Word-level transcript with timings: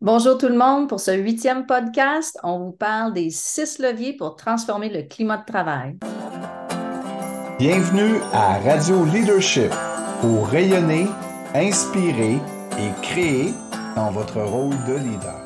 Bonjour 0.00 0.38
tout 0.38 0.46
le 0.46 0.56
monde. 0.56 0.88
Pour 0.88 1.00
ce 1.00 1.10
huitième 1.10 1.66
podcast, 1.66 2.38
on 2.44 2.60
vous 2.60 2.70
parle 2.70 3.12
des 3.14 3.30
six 3.30 3.80
leviers 3.80 4.12
pour 4.12 4.36
transformer 4.36 4.88
le 4.90 5.02
climat 5.02 5.38
de 5.38 5.44
travail. 5.44 5.96
Bienvenue 7.58 8.20
à 8.32 8.60
Radio 8.60 9.04
Leadership 9.06 9.72
pour 10.20 10.46
rayonner, 10.46 11.08
inspirer 11.52 12.34
et 12.78 13.02
créer 13.02 13.52
dans 13.96 14.12
votre 14.12 14.40
rôle 14.40 14.76
de 14.86 14.98
leader. 14.98 15.44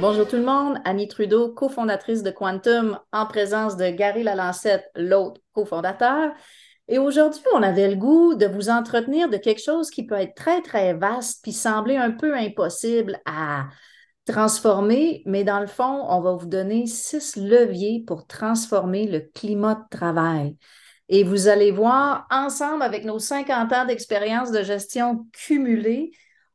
Bonjour 0.00 0.26
tout 0.26 0.34
le 0.34 0.42
monde, 0.42 0.78
Annie 0.84 1.06
Trudeau, 1.06 1.50
cofondatrice 1.50 2.24
de 2.24 2.32
Quantum, 2.32 2.98
en 3.12 3.26
présence 3.26 3.76
de 3.76 3.88
Gary 3.90 4.24
Lalancette, 4.24 4.90
l'autre 4.96 5.40
cofondateur. 5.52 6.32
Et 6.92 6.98
aujourd'hui, 6.98 7.40
on 7.54 7.62
avait 7.62 7.88
le 7.88 7.96
goût 7.96 8.34
de 8.34 8.44
vous 8.44 8.68
entretenir 8.68 9.30
de 9.30 9.38
quelque 9.38 9.62
chose 9.62 9.88
qui 9.88 10.04
peut 10.04 10.14
être 10.14 10.34
très, 10.34 10.60
très 10.60 10.92
vaste 10.92 11.42
puis 11.42 11.54
sembler 11.54 11.96
un 11.96 12.10
peu 12.10 12.36
impossible 12.36 13.18
à 13.24 13.68
transformer, 14.26 15.22
mais 15.24 15.42
dans 15.42 15.60
le 15.60 15.68
fond, 15.68 16.04
on 16.10 16.20
va 16.20 16.34
vous 16.34 16.44
donner 16.44 16.86
six 16.86 17.36
leviers 17.36 18.04
pour 18.06 18.26
transformer 18.26 19.06
le 19.06 19.20
climat 19.20 19.76
de 19.76 19.96
travail. 19.96 20.58
Et 21.08 21.24
vous 21.24 21.48
allez 21.48 21.70
voir, 21.70 22.26
ensemble 22.30 22.82
avec 22.82 23.06
nos 23.06 23.18
50 23.18 23.72
ans 23.72 23.86
d'expérience 23.86 24.50
de 24.50 24.62
gestion 24.62 25.26
cumulée, 25.32 26.10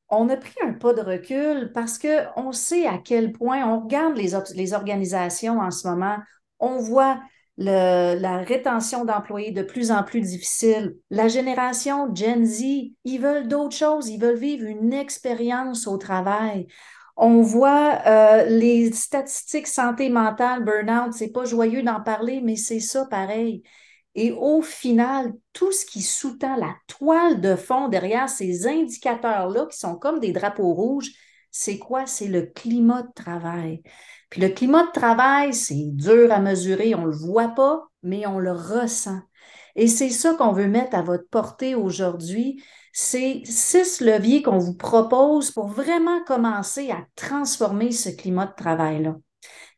on 0.07 0.29
a 0.29 0.37
pris 0.37 0.53
un 0.63 0.73
pas 0.73 0.93
de 0.93 1.01
recul 1.01 1.71
parce 1.73 1.97
qu'on 1.97 2.51
sait 2.51 2.85
à 2.85 2.99
quel 2.99 3.31
point 3.31 3.67
on 3.67 3.79
regarde 3.79 4.15
les, 4.15 4.33
les 4.53 4.73
organisations 4.73 5.61
en 5.61 5.71
ce 5.71 5.87
moment, 5.87 6.17
on 6.59 6.77
voit 6.77 7.19
la 7.57 8.37
rétention 8.39 9.03
d'employés 9.05 9.51
de 9.51 9.63
plus 9.63 9.91
en 9.91 10.03
plus 10.03 10.21
difficile. 10.21 10.95
La 11.09 11.27
génération 11.27 12.13
Gen 12.13 12.45
Z, 12.45 12.63
ils 13.03 13.19
veulent 13.19 13.47
d'autres 13.47 13.75
choses, 13.75 14.09
ils 14.09 14.19
veulent 14.19 14.37
vivre 14.37 14.65
une 14.65 14.93
expérience 14.93 15.87
au 15.87 15.97
travail. 15.97 16.67
On 17.15 17.41
voit 17.41 17.99
euh, 18.05 18.45
les 18.45 18.91
statistiques 18.91 19.67
santé 19.67 20.09
mentale, 20.09 20.63
burn-out, 20.63 21.13
c'est 21.13 21.31
pas 21.31 21.45
joyeux 21.45 21.81
d'en 21.81 22.01
parler, 22.01 22.41
mais 22.41 22.55
c'est 22.55 22.79
ça 22.79 23.05
pareil. 23.09 23.63
Et 24.13 24.31
au 24.31 24.61
final, 24.61 25.33
tout 25.53 25.71
ce 25.71 25.85
qui 25.85 26.01
sous-tend 26.01 26.55
la 26.57 26.75
toile 26.87 27.41
de 27.41 27.55
fond 27.55 27.87
derrière 27.87 28.29
ces 28.29 28.67
indicateurs-là, 28.67 29.65
qui 29.71 29.77
sont 29.77 29.95
comme 29.95 30.19
des 30.19 30.31
drapeaux 30.31 30.73
rouges, 30.73 31.11
c'est 31.51 31.79
quoi? 31.79 32.05
C'est 32.05 32.27
le 32.27 32.43
climat 32.43 33.01
de 33.03 33.13
travail. 33.15 33.81
Puis 34.29 34.41
le 34.41 34.49
climat 34.49 34.85
de 34.85 34.91
travail, 34.91 35.53
c'est 35.53 35.91
dur 35.91 36.31
à 36.31 36.39
mesurer, 36.39 36.95
on 36.95 37.01
ne 37.01 37.11
le 37.11 37.17
voit 37.17 37.49
pas, 37.49 37.87
mais 38.03 38.27
on 38.27 38.39
le 38.39 38.51
ressent. 38.51 39.21
Et 39.75 39.87
c'est 39.87 40.09
ça 40.09 40.33
qu'on 40.33 40.51
veut 40.51 40.67
mettre 40.67 40.95
à 40.95 41.01
votre 41.01 41.29
portée 41.29 41.75
aujourd'hui. 41.75 42.61
C'est 42.91 43.41
six 43.45 44.01
leviers 44.01 44.41
qu'on 44.41 44.57
vous 44.57 44.75
propose 44.75 45.51
pour 45.51 45.67
vraiment 45.67 46.23
commencer 46.23 46.89
à 46.89 47.05
transformer 47.15 47.91
ce 47.91 48.09
climat 48.09 48.47
de 48.47 48.55
travail-là. 48.55 49.15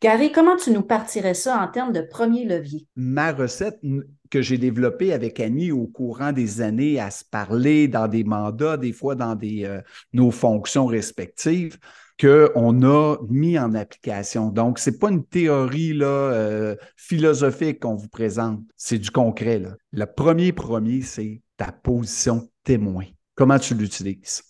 Gary, 0.02 0.31
comment 0.31 0.56
tu 0.56 0.72
nous 0.72 0.84
partirais 0.84 1.34
ça 1.34 1.61
en 1.61 1.67
termes 1.67 1.91
de 1.91 2.02
premier 2.02 2.45
levier? 2.45 2.88
Ma 2.95 3.34
recette 3.34 3.81
que 4.30 4.41
j'ai 4.41 4.58
développée 4.58 5.11
avec 5.11 5.41
Annie 5.41 5.73
au 5.73 5.88
courant 5.88 6.31
des 6.31 6.61
années 6.61 7.00
à 7.00 7.11
se 7.11 7.25
parler 7.25 7.89
dans 7.89 8.08
des 8.08 8.23
mandats, 8.23 8.78
des 8.78 8.94
fois 8.94 9.16
dans 9.16 9.38
euh, 9.44 9.81
nos 10.13 10.31
fonctions 10.31 10.86
respectives, 10.86 11.78
qu'on 12.20 12.84
a 12.84 13.17
mis 13.30 13.58
en 13.58 13.73
application. 13.75 14.50
Donc, 14.50 14.80
ce 14.80 14.89
n'est 14.89 14.98
pas 14.98 15.09
une 15.09 15.25
théorie 15.25 15.94
là, 15.94 16.06
euh, 16.06 16.75
philosophique 16.98 17.80
qu'on 17.80 17.95
vous 17.95 18.09
présente, 18.09 18.62
c'est 18.75 19.00
du 19.00 19.09
concret. 19.09 19.64
Le 19.92 20.06
premier 20.06 20.52
premier, 20.52 21.02
c'est 21.02 21.42
ta 21.56 21.72
position 21.72 22.50
témoin. 22.64 23.06
Comment 23.36 23.58
tu 23.58 23.73
l'utilises? 23.73 24.44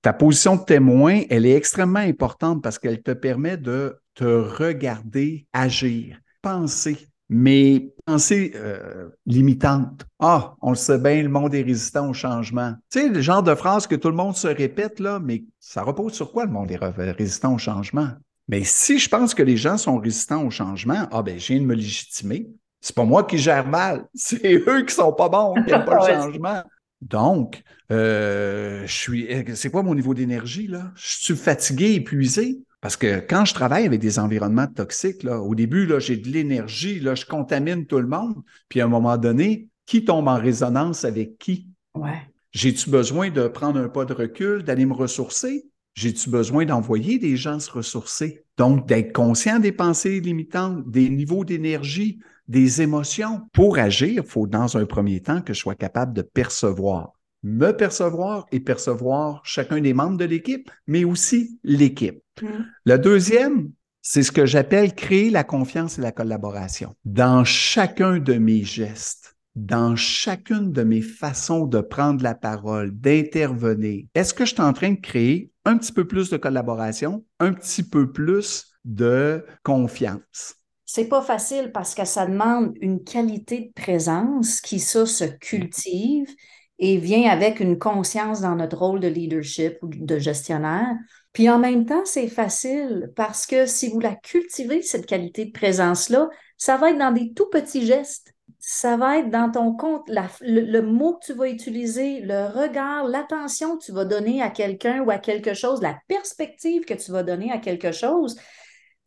Ta 0.00 0.12
position 0.12 0.56
de 0.56 0.64
témoin, 0.64 1.22
elle 1.28 1.44
est 1.46 1.56
extrêmement 1.56 1.98
importante 1.98 2.62
parce 2.62 2.78
qu'elle 2.78 3.02
te 3.02 3.10
permet 3.10 3.56
de 3.56 3.98
te 4.14 4.24
regarder 4.24 5.46
agir, 5.52 6.18
penser, 6.40 7.08
mais 7.28 7.92
pensée 8.04 8.52
euh, 8.54 9.08
limitante. 9.26 10.06
Ah, 10.20 10.54
on 10.62 10.70
le 10.70 10.76
sait 10.76 10.98
bien, 10.98 11.22
le 11.22 11.28
monde 11.28 11.54
est 11.54 11.62
résistant 11.62 12.08
au 12.08 12.12
changement. 12.12 12.74
Tu 12.90 13.00
sais, 13.00 13.08
le 13.08 13.20
genre 13.20 13.42
de 13.42 13.54
phrase 13.54 13.86
que 13.86 13.96
tout 13.96 14.08
le 14.08 14.14
monde 14.14 14.36
se 14.36 14.48
répète, 14.48 15.00
là, 15.00 15.18
mais 15.18 15.44
ça 15.58 15.82
repose 15.82 16.12
sur 16.12 16.32
quoi 16.32 16.44
le 16.44 16.52
monde 16.52 16.70
est 16.70 16.78
résistant 17.12 17.54
au 17.54 17.58
changement? 17.58 18.10
Mais 18.48 18.62
si 18.62 18.98
je 18.98 19.08
pense 19.08 19.34
que 19.34 19.42
les 19.42 19.56
gens 19.56 19.76
sont 19.76 19.98
résistants 19.98 20.44
au 20.44 20.50
changement, 20.50 21.08
ah 21.10 21.22
ben, 21.22 21.38
je 21.38 21.52
viens 21.52 21.60
de 21.60 21.66
me 21.66 21.74
légitimer. 21.74 22.48
C'est 22.80 22.94
pas 22.94 23.04
moi 23.04 23.24
qui 23.24 23.38
gère 23.38 23.66
mal, 23.66 24.06
c'est 24.14 24.62
eux 24.68 24.84
qui 24.84 24.94
sont 24.94 25.12
pas 25.12 25.28
bons, 25.28 25.54
qui 25.54 25.70
n'aiment 25.70 25.84
pas 25.84 26.06
le 26.06 26.14
changement. 26.22 26.62
Donc, 27.00 27.62
euh, 27.90 28.86
je 28.86 28.92
suis. 28.92 29.28
C'est 29.54 29.70
quoi 29.70 29.82
mon 29.82 29.94
niveau 29.94 30.14
d'énergie, 30.14 30.66
là? 30.66 30.92
Je 30.94 31.20
suis 31.20 31.36
fatigué, 31.36 31.94
épuisé? 31.94 32.60
Parce 32.80 32.96
que 32.96 33.20
quand 33.20 33.44
je 33.44 33.54
travaille 33.54 33.86
avec 33.86 34.00
des 34.00 34.18
environnements 34.18 34.66
toxiques, 34.66 35.22
là, 35.22 35.40
au 35.40 35.54
début, 35.54 35.86
là, 35.86 35.98
j'ai 35.98 36.16
de 36.16 36.28
l'énergie, 36.28 37.00
là, 37.00 37.14
je 37.14 37.24
contamine 37.24 37.86
tout 37.86 37.98
le 37.98 38.06
monde. 38.06 38.36
Puis 38.68 38.80
à 38.80 38.84
un 38.84 38.88
moment 38.88 39.16
donné, 39.16 39.68
qui 39.86 40.04
tombe 40.04 40.28
en 40.28 40.36
résonance 40.36 41.04
avec 41.04 41.38
qui? 41.38 41.68
Ouais. 41.94 42.20
J'ai-tu 42.52 42.90
besoin 42.90 43.30
de 43.30 43.48
prendre 43.48 43.80
un 43.80 43.88
pas 43.88 44.04
de 44.04 44.12
recul, 44.12 44.62
d'aller 44.62 44.86
me 44.86 44.94
ressourcer? 44.94 45.66
J'ai-tu 45.94 46.28
besoin 46.28 46.66
d'envoyer 46.66 47.18
des 47.18 47.36
gens 47.36 47.58
se 47.58 47.70
ressourcer? 47.70 48.44
Donc, 48.58 48.86
d'être 48.86 49.12
conscient 49.12 49.58
des 49.58 49.72
pensées 49.72 50.20
limitantes, 50.20 50.88
des 50.90 51.08
niveaux 51.08 51.44
d'énergie, 51.44 52.18
des 52.48 52.82
émotions. 52.82 53.42
Pour 53.52 53.78
agir, 53.78 54.22
il 54.24 54.30
faut 54.30 54.46
dans 54.46 54.76
un 54.76 54.84
premier 54.86 55.20
temps 55.20 55.40
que 55.40 55.54
je 55.54 55.60
sois 55.60 55.74
capable 55.74 56.12
de 56.12 56.22
percevoir 56.22 57.12
me 57.42 57.72
percevoir 57.72 58.46
et 58.52 58.60
percevoir 58.60 59.40
chacun 59.44 59.80
des 59.80 59.94
membres 59.94 60.16
de 60.16 60.24
l'équipe, 60.24 60.70
mais 60.86 61.04
aussi 61.04 61.58
l'équipe. 61.62 62.22
Mm. 62.42 62.46
Le 62.84 62.98
deuxième, 62.98 63.70
c'est 64.02 64.22
ce 64.22 64.32
que 64.32 64.46
j'appelle 64.46 64.94
créer 64.94 65.30
la 65.30 65.44
confiance 65.44 65.98
et 65.98 66.02
la 66.02 66.12
collaboration. 66.12 66.94
Dans 67.04 67.44
chacun 67.44 68.18
de 68.18 68.34
mes 68.34 68.62
gestes, 68.62 69.36
dans 69.56 69.96
chacune 69.96 70.70
de 70.70 70.82
mes 70.82 71.00
façons 71.00 71.66
de 71.66 71.80
prendre 71.80 72.22
la 72.22 72.34
parole, 72.34 72.92
d'intervenir, 72.92 74.04
est-ce 74.14 74.34
que 74.34 74.44
je 74.44 74.52
suis 74.52 74.62
en 74.62 74.72
train 74.72 74.92
de 74.92 75.00
créer 75.00 75.50
un 75.64 75.78
petit 75.78 75.92
peu 75.92 76.06
plus 76.06 76.30
de 76.30 76.36
collaboration, 76.36 77.24
un 77.40 77.52
petit 77.52 77.82
peu 77.82 78.12
plus 78.12 78.66
de 78.84 79.44
confiance? 79.64 80.54
C'est 80.84 81.08
pas 81.08 81.22
facile 81.22 81.72
parce 81.72 81.94
que 81.94 82.04
ça 82.04 82.26
demande 82.26 82.74
une 82.80 83.02
qualité 83.02 83.60
de 83.60 83.72
présence 83.82 84.60
qui, 84.60 84.78
ça, 84.78 85.04
se 85.04 85.24
cultive 85.24 86.28
et 86.78 86.98
vient 86.98 87.30
avec 87.30 87.60
une 87.60 87.78
conscience 87.78 88.40
dans 88.40 88.54
notre 88.54 88.78
rôle 88.78 89.00
de 89.00 89.08
leadership 89.08 89.78
ou 89.82 89.88
de 89.88 90.18
gestionnaire. 90.18 90.94
Puis 91.32 91.48
en 91.48 91.58
même 91.58 91.86
temps, 91.86 92.04
c'est 92.04 92.28
facile 92.28 93.12
parce 93.16 93.46
que 93.46 93.66
si 93.66 93.88
vous 93.88 94.00
la 94.00 94.14
cultivez, 94.14 94.82
cette 94.82 95.06
qualité 95.06 95.46
de 95.46 95.52
présence-là, 95.52 96.28
ça 96.56 96.76
va 96.76 96.90
être 96.90 96.98
dans 96.98 97.12
des 97.12 97.32
tout 97.32 97.48
petits 97.50 97.86
gestes. 97.86 98.32
Ça 98.58 98.96
va 98.96 99.18
être 99.18 99.30
dans 99.30 99.50
ton 99.50 99.74
compte, 99.74 100.08
le, 100.40 100.80
mot 100.80 101.14
que 101.14 101.26
tu 101.26 101.32
vas 101.34 101.48
utiliser, 101.48 102.20
le 102.20 102.46
regard, 102.46 103.04
l'attention 103.04 103.76
que 103.76 103.84
tu 103.84 103.92
vas 103.92 104.04
donner 104.04 104.42
à 104.42 104.50
quelqu'un 104.50 105.02
ou 105.02 105.10
à 105.10 105.18
quelque 105.18 105.54
chose, 105.54 105.80
la 105.82 105.96
perspective 106.08 106.84
que 106.84 106.94
tu 106.94 107.12
vas 107.12 107.22
donner 107.22 107.52
à 107.52 107.58
quelque 107.58 107.92
chose. 107.92 108.36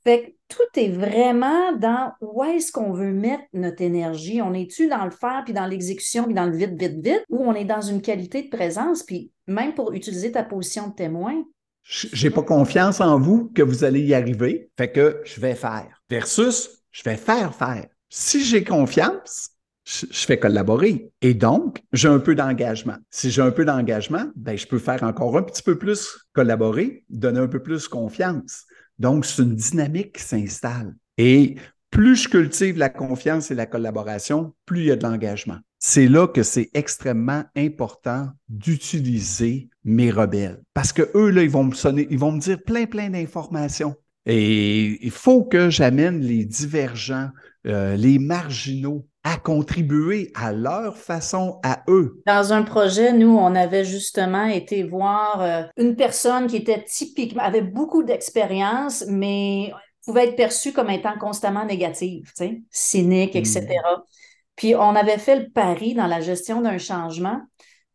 Fait 0.04 0.24
que 0.24 0.56
tout 0.56 0.80
est 0.80 0.90
vraiment 0.90 1.74
dans 1.74 2.12
où 2.22 2.44
est-ce 2.44 2.72
qu'on 2.72 2.92
veut 2.94 3.12
mettre 3.12 3.44
notre 3.54 3.82
énergie. 3.82 4.42
On 4.42 4.54
est-tu 4.54 4.88
dans 4.88 5.06
le 5.06 5.12
faire, 5.12 5.44
puis 5.44 5.54
dans 5.54 5.68
l'exécution, 5.68 6.26
puis 6.26 6.34
dans 6.34 6.46
le 6.46 6.56
vite, 6.56 6.80
vite, 6.80 7.04
vite, 7.04 7.24
ou 7.30 7.46
on 7.46 7.54
est 7.54 7.66
dans 7.66 7.82
une 7.82 8.02
qualité 8.02 8.44
de 8.44 8.50
présence, 8.50 9.04
puis 9.04 9.32
même 9.48 9.74
pour 9.74 9.94
utiliser 9.94 10.32
ta 10.32 10.44
position 10.44 10.88
de 10.88 10.96
témoin? 10.96 11.44
J'ai 11.84 12.30
pas 12.30 12.44
confiance 12.44 13.02
en 13.02 13.20
vous 13.20 13.52
que 13.56 13.64
vous 13.64 13.84
allez 13.84 14.02
y 14.02 14.14
arriver, 14.14 14.70
fait 14.78 14.92
que 14.92 15.22
je 15.26 15.40
vais 15.42 15.56
faire. 15.56 16.02
Versus, 16.10 16.70
je 16.92 17.04
vais 17.04 17.18
faire 17.18 17.56
faire. 17.56 17.88
Si 18.10 18.44
j'ai 18.44 18.64
confiance, 18.64 19.52
je, 19.86 20.06
fais 20.12 20.38
collaborer. 20.38 21.12
Et 21.22 21.34
donc, 21.34 21.82
j'ai 21.94 22.08
un 22.08 22.20
peu 22.20 22.36
d'engagement. 22.36 22.98
Si 23.10 23.32
j'ai 23.32 23.42
un 23.42 23.52
peu 23.52 23.66
d'engagement, 23.66 24.26
ben, 24.36 24.58
je 24.58 24.68
peux 24.68 24.78
faire 24.78 25.04
encore 25.04 25.36
un 25.38 25.42
petit 25.42 25.64
peu 25.64 25.78
plus 25.78 26.18
collaborer, 26.34 27.06
donner 27.10 27.40
un 27.40 27.48
peu 27.48 27.62
plus 27.62 27.88
confiance. 27.88 28.66
Donc, 29.00 29.26
c'est 29.26 29.42
une 29.42 29.56
dynamique 29.56 30.18
qui 30.18 30.24
s'installe. 30.24 30.96
Et 31.18 31.56
plus 31.90 32.16
je 32.16 32.30
cultive 32.30 32.78
la 32.78 32.90
confiance 32.90 33.50
et 33.52 33.56
la 33.56 33.66
collaboration, 33.66 34.54
plus 34.66 34.82
il 34.82 34.86
y 34.86 34.92
a 34.92 34.96
de 34.96 35.04
l'engagement. 35.04 35.58
C'est 35.80 36.08
là 36.08 36.28
que 36.28 36.44
c'est 36.44 36.70
extrêmement 36.74 37.46
important 37.56 38.30
d'utiliser 38.50 39.70
mes 39.86 40.12
rebelles. 40.12 40.62
Parce 40.74 40.92
que 40.92 41.10
eux, 41.16 41.30
là, 41.30 41.42
ils 41.42 41.50
vont 41.50 41.64
me 41.64 41.74
sonner, 41.74 42.08
ils 42.10 42.20
vont 42.20 42.34
me 42.34 42.40
dire 42.40 42.62
plein, 42.62 42.86
plein 42.86 43.10
d'informations. 43.10 43.96
Et 44.26 45.04
il 45.04 45.12
faut 45.12 45.46
que 45.46 45.70
j'amène 45.70 46.20
les 46.20 46.46
divergents, 46.46 47.30
euh, 47.66 47.96
les 47.96 48.20
marginaux 48.20 49.08
à 49.24 49.38
contribuer 49.38 50.32
à 50.36 50.54
leur 50.54 50.98
façon 50.98 51.60
à 51.64 51.84
eux. 51.90 52.22
Dans 52.26 52.54
un 52.54 52.64
projet, 52.64 53.12
nous, 53.14 53.36
on 53.38 53.54
avait 53.56 53.86
justement 53.86 54.46
été 54.46 54.84
voir 54.84 55.42
euh, 55.42 55.64
une 55.78 55.96
personne 55.96 56.48
qui 56.48 56.58
était 56.58 56.84
typiquement, 56.84 57.44
avait 57.44 57.62
beaucoup 57.62 58.04
d'expérience, 58.04 59.04
mais 59.08 59.72
pouvait 60.06 60.30
être 60.30 60.36
perçue 60.36 60.74
comme 60.74 60.90
étant 60.90 61.18
constamment 61.20 61.66
négative, 61.66 62.32
cynique, 62.72 63.36
etc. 63.36 63.68
Puis 64.56 64.76
on 64.76 64.96
avait 64.96 65.18
fait 65.18 65.36
le 65.38 65.50
pari 65.50 65.94
dans 65.94 66.08
la 66.08 66.22
gestion 66.22 66.62
d'un 66.62 66.78
changement 66.78 67.42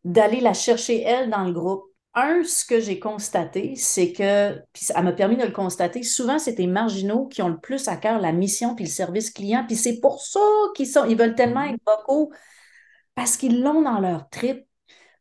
d'aller 0.05 0.39
la 0.39 0.53
chercher, 0.53 1.01
elle, 1.01 1.29
dans 1.29 1.43
le 1.43 1.51
groupe. 1.51 1.83
Un, 2.17 2.43
ce 2.45 2.63
que 2.63 2.79
j'ai 2.79 2.97
constaté, 2.97 3.75
c'est 3.75 4.13
que, 4.13 4.53
puis 4.71 4.85
ça 4.85 5.01
m'a 5.01 5.11
permis 5.11 5.35
de 5.35 5.43
le 5.43 5.51
constater, 5.51 6.01
souvent, 6.01 6.39
c'est 6.39 6.57
les 6.57 6.67
marginaux 6.67 7.27
qui 7.27 7.41
ont 7.41 7.49
le 7.49 7.59
plus 7.59 7.89
à 7.89 7.97
cœur 7.97 8.19
la 8.19 8.31
mission 8.31 8.73
puis 8.73 8.85
le 8.85 8.89
service 8.89 9.31
client. 9.31 9.65
Puis 9.67 9.75
c'est 9.75 9.99
pour 9.99 10.21
ça 10.21 10.39
qu'ils 10.75 10.87
sont, 10.87 11.03
ils 11.05 11.17
veulent 11.17 11.35
tellement 11.35 11.63
être 11.63 11.79
vocaux 11.85 12.31
parce 13.15 13.35
qu'ils 13.35 13.61
l'ont 13.61 13.81
dans 13.81 13.99
leur 13.99 14.29
trip. 14.29 14.65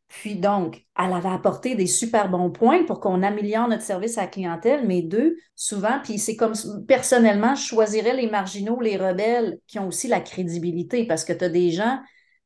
Puis 0.07 0.37
donc, 0.37 0.85
elle 0.97 1.13
avait 1.13 1.31
apporté 1.31 1.75
des 1.75 1.89
super 1.89 2.29
bons 2.29 2.51
points 2.53 2.85
pour 2.85 3.01
qu'on 3.01 3.25
améliore 3.25 3.67
notre 3.67 3.83
service 3.83 4.17
à 4.17 4.23
la 4.23 4.27
clientèle, 4.29 4.87
mais 4.87 5.03
deux, 5.03 5.37
souvent, 5.57 5.99
puis 6.05 6.21
c'est 6.21 6.37
comme 6.37 6.53
personnellement, 6.87 7.57
je 7.57 7.67
choisirais 7.67 8.15
les 8.15 8.31
marginaux, 8.31 8.81
les 8.81 8.97
rebelles 8.97 9.59
qui 9.67 9.81
ont 9.81 9.89
aussi 9.89 10.07
la 10.07 10.21
crédibilité 10.21 11.07
parce 11.07 11.25
que 11.25 11.33
tu 11.33 11.45
as 11.45 11.49
des 11.49 11.73
gens 11.73 11.99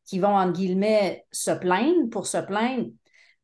qui 0.07 0.19
vont, 0.19 0.35
entre 0.35 0.55
guillemets, 0.55 1.27
se 1.31 1.51
plaindre 1.51 2.09
pour 2.11 2.27
se 2.27 2.39
plaindre, 2.39 2.87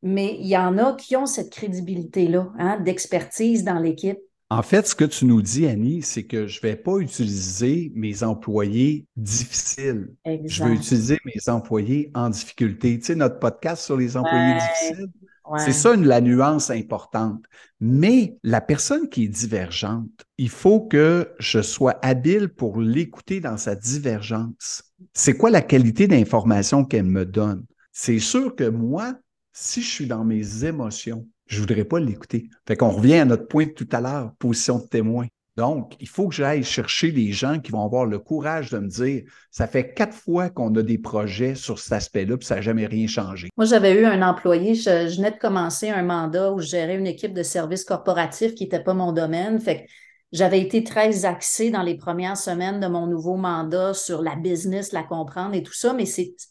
mais 0.05 0.37
il 0.39 0.47
y 0.47 0.57
en 0.57 0.77
a 0.77 0.93
qui 0.93 1.17
ont 1.17 1.27
cette 1.27 1.51
crédibilité-là, 1.51 2.53
hein, 2.59 2.79
d'expertise 2.79 3.65
dans 3.65 3.79
l'équipe. 3.79 4.19
En 4.51 4.63
fait, 4.63 4.87
ce 4.87 4.95
que 4.95 5.07
tu 5.07 5.25
nous 5.25 5.41
dis, 5.41 5.67
Annie, 5.67 6.03
c'est 6.03 6.25
que 6.25 6.47
je 6.47 6.59
ne 6.59 6.63
vais 6.69 6.77
pas 6.77 6.99
utiliser 6.99 7.91
mes 7.95 8.23
employés 8.23 9.07
difficiles. 9.17 10.15
Je 10.45 10.63
vais 10.63 10.75
utiliser 10.75 11.19
mes 11.25 11.49
employés 11.49 12.13
en 12.15 12.29
difficulté. 12.29 12.99
Tu 12.99 13.07
sais, 13.07 13.15
notre 13.15 13.39
podcast 13.39 13.83
sur 13.83 13.97
les 13.97 14.17
employés 14.17 14.55
difficiles, 14.55 15.09
c'est 15.57 15.73
ça 15.73 15.97
la 15.97 16.21
nuance 16.21 16.71
importante. 16.71 17.43
Mais 17.81 18.37
la 18.43 18.61
personne 18.61 19.09
qui 19.09 19.25
est 19.25 19.29
divergente, 19.29 20.11
il 20.37 20.51
faut 20.51 20.81
que 20.81 21.33
je 21.39 21.63
sois 21.63 21.99
habile 22.03 22.51
pour 22.51 22.79
l'écouter 22.79 23.41
dans 23.41 23.57
sa 23.57 23.75
divergence. 23.75 24.85
C'est 25.15 25.37
quoi 25.37 25.51
la 25.51 25.63
qualité 25.63 26.07
d'information 26.07 26.85
qu'elle 26.85 27.05
me 27.05 27.25
donne? 27.25 27.65
C'est 27.93 28.19
sûr 28.19 28.55
que 28.55 28.69
moi, 28.69 29.15
si 29.55 29.81
je 29.81 29.89
suis 29.89 30.07
dans 30.07 30.25
mes 30.25 30.65
émotions, 30.65 31.27
je 31.47 31.61
voudrais 31.61 31.85
pas 31.85 32.01
l'écouter. 32.01 32.51
Fait 32.67 32.77
qu'on 32.77 32.91
revient 32.91 33.19
à 33.19 33.25
notre 33.25 33.47
point 33.47 33.67
de 33.67 33.71
tout 33.71 33.89
à 33.93 34.01
l'heure, 34.01 34.33
position 34.39 34.79
de 34.79 34.87
témoin. 34.87 35.27
Donc, 35.57 35.95
il 36.01 36.09
faut 36.09 36.27
que 36.27 36.35
j'aille 36.35 36.65
chercher 36.65 37.13
des 37.13 37.31
gens 37.31 37.61
qui 37.61 37.71
vont 37.71 37.85
avoir 37.85 38.07
le 38.07 38.19
courage 38.19 38.71
de 38.71 38.79
me 38.81 38.89
dire 38.89 39.23
ça 39.53 39.69
fait 39.69 39.95
quatre 39.95 40.15
fois 40.15 40.51
qu'on 40.51 40.75
a 40.75 40.83
des 40.83 40.99
projets 40.99 41.55
sur 41.55 41.79
cet 41.79 41.93
aspect-là, 41.93 42.37
puis 42.37 42.47
ça 42.47 42.57
n'a 42.57 42.61
jamais 42.61 42.87
rien 42.87 43.07
changé. 43.07 43.51
Moi, 43.57 43.65
j'avais 43.65 43.93
eu 43.93 44.05
un 44.05 44.23
employé, 44.23 44.75
je, 44.75 45.15
venais 45.17 45.31
de 45.31 45.39
commencer 45.39 45.91
un 45.91 46.03
mandat 46.03 46.53
où 46.53 46.59
je 46.59 46.67
gérais 46.67 46.97
une 46.97 47.07
équipe 47.07 47.33
de 47.33 47.45
services 47.45 47.85
corporatifs 47.85 48.57
qui 48.57 48.65
n'était 48.65 48.83
pas 48.83 48.95
mon 48.95 49.13
domaine. 49.13 49.61
Fait 49.61 49.85
que 49.85 49.91
j'avais 50.35 50.61
été 50.61 50.83
très 50.83 51.25
axée 51.25 51.71
dans 51.71 51.83
les 51.83 51.97
premières 51.97 52.37
semaines 52.37 52.81
de 52.81 52.89
mon 52.89 53.07
nouveau 53.07 53.37
mandat 53.37 53.95
sur 53.95 54.21
la 54.21 54.35
business, 54.35 54.91
la 54.91 55.05
comprendre 55.05 55.55
et 55.55 55.63
tout 55.63 55.73
ça, 55.73 55.93
mais 55.93 56.07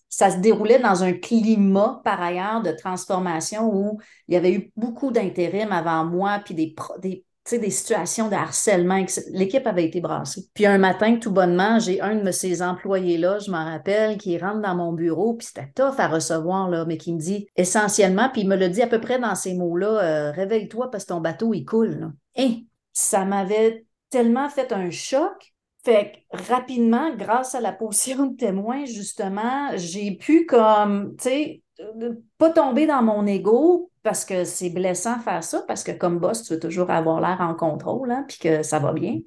ça 0.07 0.31
se 0.31 0.37
déroulait 0.37 0.79
dans 0.79 1.03
un 1.03 1.11
climat, 1.11 2.01
par 2.05 2.21
ailleurs, 2.21 2.63
de 2.63 2.71
transformation 2.71 3.69
où 3.75 3.99
il 4.29 4.35
y 4.35 4.37
avait 4.37 4.53
eu 4.53 4.71
beaucoup 4.77 5.11
d'intérim 5.11 5.73
avant 5.73 6.05
moi, 6.05 6.39
puis 6.45 6.55
des, 6.55 6.73
des, 7.01 7.25
des 7.51 7.69
situations 7.69 8.29
de 8.29 8.35
harcèlement. 8.35 9.03
L'équipe 9.31 9.67
avait 9.67 9.83
été 9.83 9.99
brassée. 9.99 10.45
Puis 10.53 10.65
un 10.65 10.77
matin, 10.77 11.17
tout 11.17 11.31
bonnement, 11.31 11.77
j'ai 11.79 11.99
un 11.99 12.15
de 12.15 12.31
ces 12.31 12.61
employés-là, 12.61 13.39
je 13.39 13.51
m'en 13.51 13.65
rappelle, 13.65 14.17
qui 14.17 14.37
rentre 14.37 14.61
dans 14.61 14.75
mon 14.75 14.93
bureau, 14.93 15.33
puis 15.33 15.47
c'était 15.47 15.73
tough 15.75 15.99
à 15.99 16.07
recevoir, 16.07 16.69
là, 16.69 16.85
mais 16.85 16.95
qui 16.95 17.11
me 17.11 17.19
dit 17.19 17.47
essentiellement, 17.57 18.29
puis 18.31 18.43
il 18.43 18.47
me 18.47 18.55
le 18.55 18.69
dit 18.69 18.81
à 18.81 18.87
peu 18.87 19.01
près 19.01 19.19
dans 19.19 19.35
ces 19.35 19.55
mots-là, 19.55 19.87
euh, 19.87 20.31
réveille-toi 20.31 20.89
parce 20.89 21.03
que 21.03 21.09
ton 21.09 21.19
bateau, 21.19 21.53
il 21.53 21.65
coule. 21.65 22.13
Et 22.37 22.65
ça 22.93 23.25
m'avait 23.25 23.85
tellement 24.09 24.49
fait 24.49 24.71
un 24.71 24.89
choc. 24.91 25.53
Fait 25.83 26.13
que 26.31 26.37
rapidement, 26.53 27.13
grâce 27.15 27.55
à 27.55 27.61
la 27.61 27.73
position 27.73 28.27
de 28.27 28.37
témoin, 28.37 28.85
justement, 28.85 29.71
j'ai 29.75 30.15
pu 30.15 30.45
comme, 30.45 31.15
tu 31.17 31.23
sais, 31.23 31.63
pas 32.37 32.51
tomber 32.51 32.85
dans 32.87 33.01
mon 33.01 33.25
ego 33.27 33.91
parce 34.01 34.25
que 34.25 34.43
c'est 34.45 34.69
blessant 34.69 35.19
faire 35.19 35.43
ça, 35.43 35.63
parce 35.67 35.83
que 35.83 35.91
comme 35.91 36.19
boss, 36.19 36.43
tu 36.43 36.53
veux 36.53 36.59
toujours 36.59 36.89
avoir 36.91 37.21
l'air 37.21 37.41
en 37.41 37.55
contrôle, 37.55 38.11
hein, 38.11 38.25
puis 38.27 38.37
que 38.37 38.63
ça 38.63 38.79
va 38.79 38.93
bien. 38.93 39.19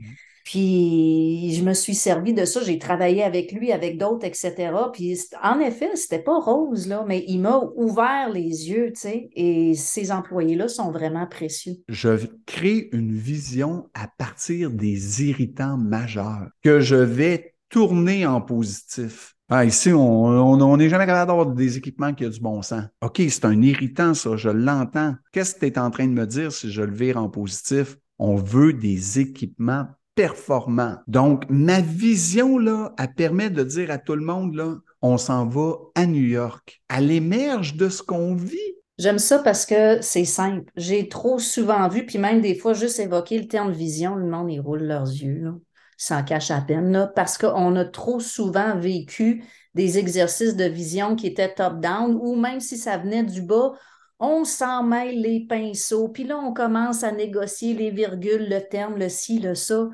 Puis 0.46 1.54
je 1.54 1.64
me 1.64 1.74
suis 1.74 1.96
servi 1.96 2.32
de 2.32 2.44
ça, 2.44 2.60
j'ai 2.62 2.78
travaillé 2.78 3.24
avec 3.24 3.50
lui, 3.50 3.72
avec 3.72 3.98
d'autres, 3.98 4.24
etc. 4.24 4.70
Puis 4.92 5.18
en 5.42 5.58
effet, 5.58 5.90
c'était 5.96 6.22
pas 6.22 6.38
rose, 6.38 6.86
là, 6.86 7.04
mais 7.04 7.24
il 7.26 7.40
m'a 7.40 7.60
ouvert 7.74 8.30
les 8.32 8.70
yeux, 8.70 8.92
tu 8.94 9.00
sais, 9.00 9.28
et 9.34 9.74
ces 9.74 10.12
employés-là 10.12 10.68
sont 10.68 10.92
vraiment 10.92 11.26
précieux. 11.26 11.72
Je 11.88 12.10
crée 12.46 12.88
une 12.92 13.12
vision 13.12 13.88
à 13.92 14.06
partir 14.06 14.70
des 14.70 15.24
irritants 15.24 15.76
majeurs 15.76 16.46
que 16.62 16.78
je 16.78 16.94
vais 16.94 17.54
tourner 17.68 18.24
en 18.24 18.40
positif. 18.40 19.34
Ah, 19.48 19.64
ici, 19.64 19.92
on 19.92 20.76
n'est 20.76 20.88
jamais 20.88 21.06
capable 21.06 21.26
d'avoir 21.26 21.46
des 21.46 21.76
équipements 21.76 22.14
qui 22.14 22.24
ont 22.24 22.30
du 22.30 22.40
bon 22.40 22.62
sens. 22.62 22.84
OK, 23.02 23.20
c'est 23.28 23.44
un 23.46 23.60
irritant, 23.62 24.14
ça, 24.14 24.36
je 24.36 24.48
l'entends. 24.48 25.16
Qu'est-ce 25.32 25.56
que 25.56 25.60
tu 25.60 25.66
es 25.66 25.78
en 25.78 25.90
train 25.90 26.06
de 26.06 26.12
me 26.12 26.24
dire 26.24 26.52
si 26.52 26.70
je 26.70 26.82
le 26.82 26.94
vire 26.94 27.16
en 27.16 27.28
positif? 27.28 27.96
On 28.20 28.36
veut 28.36 28.72
des 28.72 29.18
équipements 29.18 29.88
performant. 30.16 30.96
Donc, 31.06 31.44
ma 31.48 31.80
vision, 31.80 32.58
là, 32.58 32.92
elle 32.98 33.14
permet 33.14 33.50
de 33.50 33.62
dire 33.62 33.92
à 33.92 33.98
tout 33.98 34.16
le 34.16 34.24
monde, 34.24 34.80
on 35.02 35.18
s'en 35.18 35.46
va 35.46 35.74
à 35.94 36.06
New 36.06 36.24
York. 36.24 36.82
Elle 36.88 37.12
émerge 37.12 37.76
de 37.76 37.88
ce 37.88 38.02
qu'on 38.02 38.34
vit. 38.34 38.58
J'aime 38.98 39.18
ça 39.18 39.38
parce 39.38 39.66
que 39.66 40.00
c'est 40.00 40.24
simple. 40.24 40.72
J'ai 40.74 41.08
trop 41.08 41.38
souvent 41.38 41.86
vu, 41.88 42.06
puis 42.06 42.18
même 42.18 42.40
des 42.40 42.54
fois, 42.54 42.72
juste 42.72 42.98
évoquer 42.98 43.38
le 43.38 43.46
terme 43.46 43.70
vision, 43.70 44.16
le 44.16 44.26
monde, 44.26 44.50
ils 44.50 44.58
roulent 44.58 44.84
leurs 44.84 45.06
yeux, 45.06 45.38
là. 45.44 45.54
s'en 45.98 46.24
cache 46.24 46.50
à 46.50 46.62
peine, 46.62 47.12
parce 47.14 47.36
qu'on 47.36 47.76
a 47.76 47.84
trop 47.84 48.18
souvent 48.18 48.74
vécu 48.76 49.44
des 49.74 49.98
exercices 49.98 50.56
de 50.56 50.64
vision 50.64 51.14
qui 51.14 51.26
étaient 51.26 51.52
top-down, 51.52 52.18
ou 52.18 52.36
même 52.36 52.60
si 52.60 52.78
ça 52.78 52.96
venait 52.96 53.22
du 53.22 53.42
bas, 53.42 53.72
on 54.18 54.44
s'en 54.44 54.82
mêle 54.82 55.20
les 55.20 55.46
pinceaux, 55.46 56.08
puis 56.08 56.24
là, 56.24 56.38
on 56.38 56.52
commence 56.52 57.02
à 57.04 57.12
négocier 57.12 57.74
les 57.74 57.90
virgules, 57.90 58.48
le 58.48 58.60
terme, 58.60 58.96
le 58.96 59.08
ci, 59.08 59.38
le 59.38 59.54
ça. 59.54 59.88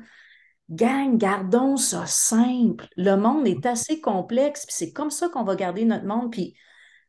Gang, 0.69 1.17
gardons 1.17 1.75
ça 1.75 2.05
simple. 2.05 2.87
Le 2.95 3.15
monde 3.15 3.47
est 3.47 3.65
assez 3.65 3.99
complexe, 3.99 4.65
puis 4.65 4.75
c'est 4.77 4.93
comme 4.93 5.11
ça 5.11 5.27
qu'on 5.27 5.43
va 5.43 5.55
garder 5.55 5.83
notre 5.83 6.05
monde. 6.05 6.31
Puis 6.31 6.55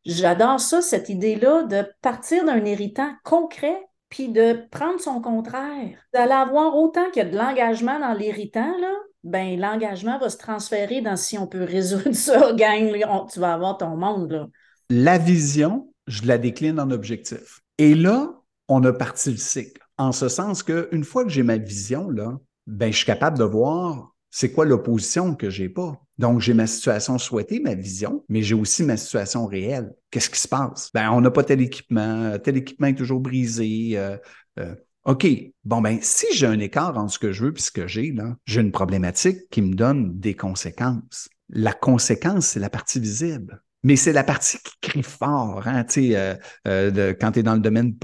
j'adore 0.04 0.58
ça, 0.58 0.82
cette 0.82 1.08
idée-là 1.08 1.62
de 1.62 1.86
partir 2.02 2.44
d'un 2.44 2.64
héritant 2.64 3.12
concret, 3.22 3.80
puis 4.08 4.28
de 4.28 4.66
prendre 4.70 5.00
son 5.00 5.20
contraire. 5.20 5.98
D'aller 6.12 6.32
avoir 6.32 6.76
autant 6.76 7.08
qu'il 7.10 7.22
y 7.22 7.26
a 7.26 7.30
de 7.30 7.36
l'engagement 7.36 7.98
dans 8.00 8.12
l'héritant, 8.12 8.76
là, 8.78 8.92
ben 9.22 9.58
l'engagement 9.58 10.18
va 10.18 10.28
se 10.28 10.36
transférer 10.36 11.00
dans 11.00 11.16
si 11.16 11.38
on 11.38 11.46
peut 11.46 11.64
résoudre 11.64 12.12
ça, 12.12 12.52
gang, 12.52 12.92
tu 13.32 13.40
vas 13.40 13.54
avoir 13.54 13.78
ton 13.78 13.96
monde. 13.96 14.32
Là. 14.32 14.46
La 14.90 15.16
vision, 15.16 15.88
je 16.06 16.26
la 16.26 16.38
décline 16.38 16.78
en 16.80 16.90
objectif. 16.90 17.60
Et 17.78 17.94
là, 17.94 18.40
on 18.68 18.82
a 18.84 18.92
parti 18.92 19.30
le 19.30 19.36
cycle. 19.36 19.80
En 19.98 20.12
ce 20.12 20.28
sens 20.28 20.62
qu'une 20.62 21.04
fois 21.04 21.24
que 21.24 21.30
j'ai 21.30 21.42
ma 21.42 21.56
vision, 21.56 22.10
là, 22.10 22.38
ben, 22.66 22.92
je 22.92 22.96
suis 22.98 23.06
capable 23.06 23.38
de 23.38 23.44
voir 23.44 24.14
c'est 24.30 24.50
quoi 24.50 24.64
l'opposition 24.64 25.34
que 25.34 25.48
j'ai 25.48 25.68
pas. 25.68 26.00
Donc, 26.18 26.40
j'ai 26.40 26.54
ma 26.54 26.66
situation 26.66 27.18
souhaitée, 27.18 27.60
ma 27.60 27.74
vision, 27.74 28.24
mais 28.28 28.42
j'ai 28.42 28.54
aussi 28.54 28.82
ma 28.82 28.96
situation 28.96 29.46
réelle. 29.46 29.94
Qu'est-ce 30.10 30.30
qui 30.30 30.40
se 30.40 30.48
passe? 30.48 30.90
Ben, 30.92 31.10
on 31.12 31.20
n'a 31.20 31.30
pas 31.30 31.44
tel 31.44 31.60
équipement, 31.60 32.36
tel 32.38 32.56
équipement 32.56 32.88
est 32.88 32.94
toujours 32.94 33.20
brisé. 33.20 33.92
Euh, 33.94 34.16
euh, 34.58 34.74
OK, 35.04 35.26
bon, 35.64 35.80
ben, 35.80 35.98
si 36.00 36.26
j'ai 36.32 36.46
un 36.46 36.58
écart 36.58 36.96
entre 36.96 37.12
ce 37.12 37.18
que 37.18 37.30
je 37.30 37.44
veux 37.44 37.54
et 37.56 37.60
ce 37.60 37.70
que 37.70 37.86
j'ai, 37.86 38.10
là, 38.10 38.36
j'ai 38.46 38.60
une 38.60 38.72
problématique 38.72 39.38
qui 39.50 39.62
me 39.62 39.74
donne 39.74 40.18
des 40.18 40.34
conséquences. 40.34 41.28
La 41.48 41.72
conséquence, 41.72 42.46
c'est 42.46 42.60
la 42.60 42.70
partie 42.70 42.98
visible. 42.98 43.62
Mais 43.84 43.96
c'est 43.96 44.14
la 44.14 44.24
partie 44.24 44.56
qui 44.56 44.72
crie 44.80 45.02
fort. 45.02 45.60
Hein, 45.66 45.84
euh, 45.98 46.34
euh, 46.66 47.14
quand 47.20 47.32
tu 47.32 47.40
es 47.40 47.42
dans 47.42 47.52
le 47.52 47.60
domaine 47.60 47.94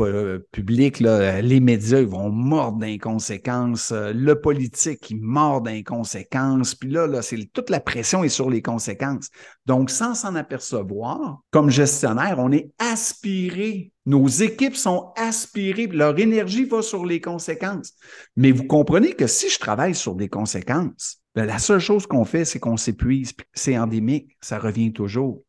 public, 0.53 1.01
là, 1.01 1.41
les 1.41 1.59
médias 1.59 2.01
ils 2.01 2.07
vont 2.07 2.29
mordre 2.29 2.79
d'inconséquences. 2.81 3.91
Euh, 3.91 4.13
le 4.15 4.39
politique, 4.39 5.11
il 5.11 5.23
mord 5.23 5.63
d'inconséquences. 5.63 6.75
Puis 6.75 6.91
là, 6.91 7.07
là 7.07 7.23
c'est 7.23 7.39
toute 7.55 7.71
la 7.71 7.81
pression 7.81 8.23
est 8.23 8.29
sur 8.29 8.51
les 8.51 8.61
conséquences. 8.61 9.31
Donc, 9.65 9.89
sans 9.89 10.15
s'en 10.15 10.35
apercevoir, 10.35 11.41
comme 11.51 11.71
gestionnaire, 11.71 12.37
on 12.39 12.53
est 12.53 12.71
aspiré. 12.79 13.91
Nos 14.05 14.29
équipes 14.29 14.77
sont 14.77 15.13
aspirées. 15.17 15.87
Leur 15.87 16.19
énergie 16.19 16.67
va 16.67 16.83
sur 16.83 17.07
les 17.07 17.23
conséquences. 17.23 17.95
Mais 18.37 18.53
vous 18.53 18.65
comprenez 18.65 19.15
que 19.15 19.27
si 19.27 19.49
je 19.49 19.59
travaille 19.59 19.95
sur 19.95 20.15
des 20.15 20.29
conséquences, 20.29 21.23
ben, 21.35 21.47
la 21.47 21.59
seule 21.59 21.81
chose 21.81 22.07
qu'on 22.07 22.27
fait, 22.27 22.45
c'est 22.45 22.59
qu'on 22.59 22.77
s'épuise. 22.77 23.33
C'est 23.55 23.79
endémique. 23.79 24.37
Ça 24.43 24.59
revient 24.59 24.93
toujours. 24.93 25.43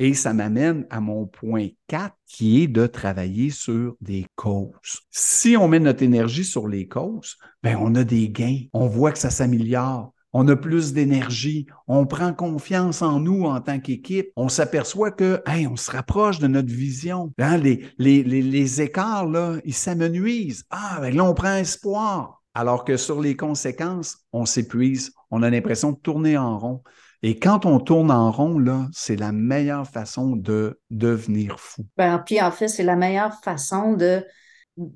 Et 0.00 0.14
ça 0.14 0.32
m'amène 0.32 0.86
à 0.90 1.00
mon 1.00 1.26
point 1.26 1.68
4 1.88 2.14
qui 2.26 2.62
est 2.62 2.68
de 2.68 2.86
travailler 2.86 3.50
sur 3.50 3.96
des 4.00 4.26
causes. 4.36 5.02
Si 5.10 5.56
on 5.56 5.66
met 5.66 5.80
notre 5.80 6.04
énergie 6.04 6.44
sur 6.44 6.68
les 6.68 6.86
causes, 6.86 7.36
ben 7.62 7.76
on 7.80 7.94
a 7.96 8.04
des 8.04 8.28
gains. 8.28 8.60
On 8.72 8.86
voit 8.86 9.10
que 9.10 9.18
ça 9.18 9.30
s'améliore. 9.30 10.12
On 10.34 10.46
a 10.48 10.56
plus 10.56 10.92
d'énergie, 10.92 11.66
on 11.86 12.04
prend 12.04 12.34
confiance 12.34 13.00
en 13.00 13.18
nous 13.18 13.44
en 13.44 13.62
tant 13.62 13.80
qu'équipe, 13.80 14.28
on 14.36 14.50
s'aperçoit 14.50 15.10
que, 15.10 15.42
on 15.68 15.76
se 15.76 15.90
rapproche 15.90 16.38
de 16.38 16.46
notre 16.46 16.68
vision. 16.68 17.32
Hein, 17.38 17.56
les, 17.56 18.82
écarts, 18.82 19.26
là, 19.26 19.56
ils 19.64 19.74
s'amenuisent. 19.74 20.64
Ah, 20.68 20.98
ben 21.00 21.16
là, 21.16 21.24
on 21.24 21.32
prend 21.32 21.54
espoir. 21.54 22.42
Alors 22.52 22.84
que 22.84 22.96
sur 22.96 23.22
les 23.22 23.36
conséquences, 23.36 24.18
on 24.32 24.44
s'épuise, 24.44 25.12
on 25.30 25.42
a 25.42 25.48
l'impression 25.48 25.92
de 25.92 25.98
tourner 25.98 26.36
en 26.36 26.58
rond. 26.58 26.82
Et 27.22 27.38
quand 27.38 27.66
on 27.66 27.80
tourne 27.80 28.10
en 28.10 28.30
rond, 28.30 28.58
là, 28.58 28.86
c'est 28.92 29.16
la 29.16 29.32
meilleure 29.32 29.88
façon 29.88 30.36
de 30.36 30.80
devenir 30.90 31.58
fou. 31.58 31.84
Ben, 31.96 32.18
puis 32.18 32.40
en 32.40 32.50
fait, 32.50 32.68
c'est 32.68 32.84
la 32.84 32.96
meilleure 32.96 33.34
façon 33.42 33.94
de 33.94 34.24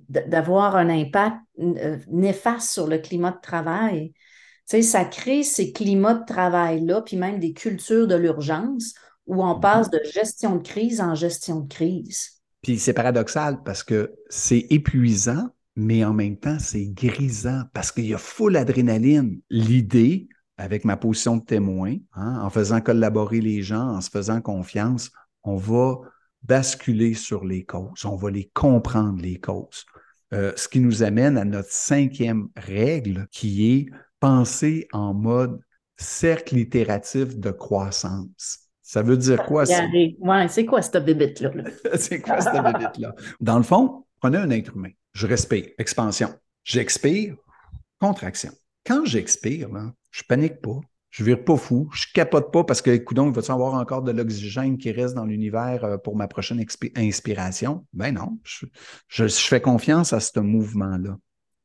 d'avoir 0.09 0.77
un 0.77 0.89
impact 0.89 1.39
euh, 1.59 1.99
néfaste 2.07 2.71
sur 2.71 2.87
le 2.87 2.99
climat 2.99 3.33
de 3.33 3.41
travail. 3.43 4.13
Tu 4.69 4.77
sais, 4.77 4.83
ça 4.83 5.05
crée 5.05 5.43
ces 5.43 5.73
climats 5.73 6.15
de 6.15 6.25
travail-là, 6.25 7.03
puis 7.03 7.17
même 7.17 7.41
des 7.41 7.53
cultures 7.53 8.07
de 8.07 8.15
l'urgence 8.15 8.95
où 9.27 9.45
on 9.45 9.59
passe 9.59 9.91
de 9.91 10.01
gestion 10.13 10.57
de 10.57 10.63
crise 10.63 11.01
en 11.01 11.17
gestion 11.17 11.61
de 11.61 11.69
crise. 11.69 12.43
Puis 12.63 12.79
c'est 12.79 12.93
paradoxal 12.93 13.61
parce 13.65 13.83
que 13.83 14.15
c'est 14.29 14.67
épuisant, 14.71 15.49
mais 15.75 16.05
en 16.05 16.13
même 16.13 16.37
temps, 16.37 16.59
c'est 16.61 16.87
grisant 16.87 17.63
parce 17.73 17.91
qu'il 17.91 18.07
y 18.07 18.15
a 18.15 18.19
full 18.19 18.57
adrénaline. 18.57 19.41
L'idée, 19.51 20.29
avec 20.59 20.85
ma 20.85 20.97
position 20.97 21.37
de 21.37 21.45
témoin, 21.45 21.97
hein, 22.15 22.41
en 22.41 22.51
faisant 22.51 22.81
collaborer 22.81 23.41
les 23.41 23.63
gens, 23.63 23.97
en 23.97 24.01
se 24.01 24.11
faisant 24.11 24.41
confiance, 24.41 25.11
on 25.45 25.57
va 25.57 25.99
basculer 26.43 27.15
sur 27.15 27.45
les 27.45 27.65
causes, 27.65 28.05
on 28.05 28.17
va 28.17 28.31
les 28.31 28.51
comprendre, 28.55 29.21
les 29.23 29.39
causes. 29.39 29.85
Euh, 30.33 30.53
ce 30.57 30.69
qui 30.69 30.81
nous 30.81 31.03
amène 31.03 31.37
à 31.37 31.45
notre 31.45 31.71
cinquième 31.71 32.49
règle 32.57 33.27
qui 33.31 33.73
est 33.73 33.87
penser 34.19 34.89
en 34.93 35.13
mode 35.13 35.61
cercle 35.97 36.57
itératif 36.57 37.37
de 37.39 37.51
croissance. 37.51 38.61
Ça 38.83 39.03
veut 39.03 39.17
dire 39.17 39.45
quoi 39.45 39.67
ça? 39.67 39.85
Ouais, 40.21 40.49
c'est 40.49 40.65
quoi 40.65 40.81
cette 40.81 41.05
bébite-là? 41.05 41.51
c'est 41.97 42.21
quoi 42.21 42.41
cette 42.41 42.63
bébite-là? 42.63 43.15
Dans 43.41 43.57
le 43.57 43.63
fond, 43.63 44.05
prenez 44.21 44.39
un 44.39 44.51
être 44.51 44.77
humain. 44.77 44.91
Je 45.13 45.27
respire, 45.27 45.67
expansion. 45.79 46.29
J'expire, 46.65 47.37
contraction. 48.01 48.53
Quand 48.85 49.05
j'expire, 49.05 49.69
je 50.11 50.23
panique 50.29 50.61
pas, 50.61 50.81
je 51.13 51.23
vire 51.23 51.45
pas 51.45 51.57
fou, 51.57 51.89
je 51.93 52.07
capote 52.13 52.51
pas 52.51 52.65
parce 52.65 52.83
que, 52.83 52.91
écoute, 52.91 53.19
il 53.23 53.33
va-tu 53.33 53.51
avoir 53.51 53.75
encore 53.75 54.03
de 54.03 54.13
l'oxygène 54.13 54.79
qui 54.79 54.91
reste 54.91 55.15
dans 55.15 55.27
l'univers 55.27 55.85
euh, 55.85 55.99
pour 55.99 56.17
ma 56.17 56.27
prochaine 56.27 56.65
inspiration? 56.97 57.87
Ben 57.93 58.13
non, 58.13 58.39
je, 59.09 59.29
fais 59.29 59.61
confiance 59.61 60.13
à 60.13 60.21
ce 60.21 60.41
mouvement-là, 60.41 61.19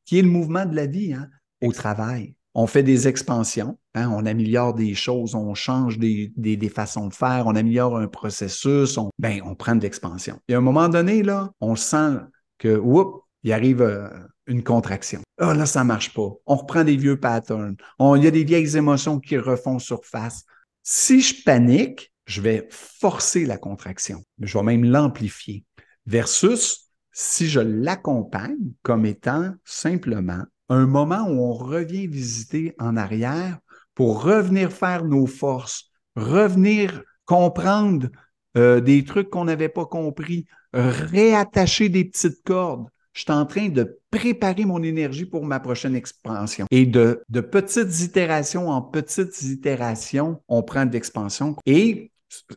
qui 0.04 0.18
est 0.18 0.22
le 0.22 0.28
mouvement 0.28 0.66
de 0.66 0.76
la 0.76 0.86
vie, 0.86 1.14
hein, 1.14 1.28
au 1.62 1.72
travail. 1.72 2.34
On 2.54 2.66
fait 2.66 2.82
des 2.82 3.08
expansions, 3.08 3.78
hein, 3.94 4.10
on 4.10 4.26
améliore 4.26 4.74
des 4.74 4.94
choses, 4.94 5.34
on 5.34 5.54
change 5.54 5.98
des, 5.98 6.70
façons 6.74 7.08
de 7.08 7.14
faire, 7.14 7.46
on 7.46 7.56
améliore 7.56 7.96
un 7.96 8.08
processus, 8.08 8.98
on, 8.98 9.10
ben, 9.18 9.40
on 9.44 9.54
prend 9.54 9.76
de 9.76 9.82
l'expansion. 9.82 10.38
Et 10.48 10.54
à 10.54 10.58
un 10.58 10.62
moment 10.62 10.88
donné, 10.88 11.22
là, 11.22 11.50
on 11.60 11.74
sent 11.74 12.18
que, 12.58 12.76
oups, 12.76 13.22
il 13.44 13.52
arrive 13.52 13.80
euh, 13.80 14.08
une 14.46 14.62
contraction. 14.62 15.22
Ah, 15.40 15.54
là, 15.54 15.66
ça 15.66 15.84
marche 15.84 16.12
pas. 16.14 16.30
On 16.46 16.56
reprend 16.56 16.82
des 16.82 16.96
vieux 16.96 17.18
patterns. 17.18 17.76
il 18.00 18.24
y 18.24 18.26
a 18.26 18.30
des 18.30 18.44
vieilles 18.44 18.76
émotions 18.76 19.20
qui 19.20 19.38
refont 19.38 19.78
surface. 19.78 20.44
Si 20.82 21.20
je 21.20 21.44
panique, 21.44 22.12
je 22.26 22.40
vais 22.40 22.66
forcer 22.70 23.46
la 23.46 23.56
contraction. 23.56 24.22
Je 24.40 24.58
vais 24.58 24.64
même 24.64 24.84
l'amplifier. 24.84 25.64
Versus 26.06 26.90
si 27.12 27.48
je 27.48 27.60
l'accompagne 27.60 28.72
comme 28.82 29.06
étant 29.06 29.54
simplement 29.64 30.42
un 30.68 30.86
moment 30.86 31.26
où 31.28 31.40
on 31.40 31.52
revient 31.52 32.06
visiter 32.06 32.74
en 32.78 32.96
arrière 32.96 33.58
pour 33.94 34.22
revenir 34.22 34.72
faire 34.72 35.04
nos 35.04 35.26
forces, 35.26 35.90
revenir 36.16 37.02
comprendre 37.24 38.08
euh, 38.56 38.80
des 38.80 39.04
trucs 39.04 39.30
qu'on 39.30 39.44
n'avait 39.44 39.68
pas 39.68 39.86
compris, 39.86 40.46
réattacher 40.72 41.88
des 41.88 42.04
petites 42.04 42.42
cordes, 42.44 42.88
je 43.18 43.24
suis 43.24 43.32
en 43.32 43.46
train 43.46 43.68
de 43.68 43.98
préparer 44.12 44.64
mon 44.64 44.80
énergie 44.80 45.26
pour 45.26 45.44
ma 45.44 45.58
prochaine 45.58 45.96
expansion. 45.96 46.66
Et 46.70 46.86
de, 46.86 47.24
petites 47.40 48.00
itérations 48.00 48.68
en 48.68 48.80
petites 48.80 49.42
itérations, 49.42 50.40
on 50.46 50.62
prend 50.62 50.86
de 50.86 50.92
l'expansion. 50.92 51.56
Et 51.66 52.12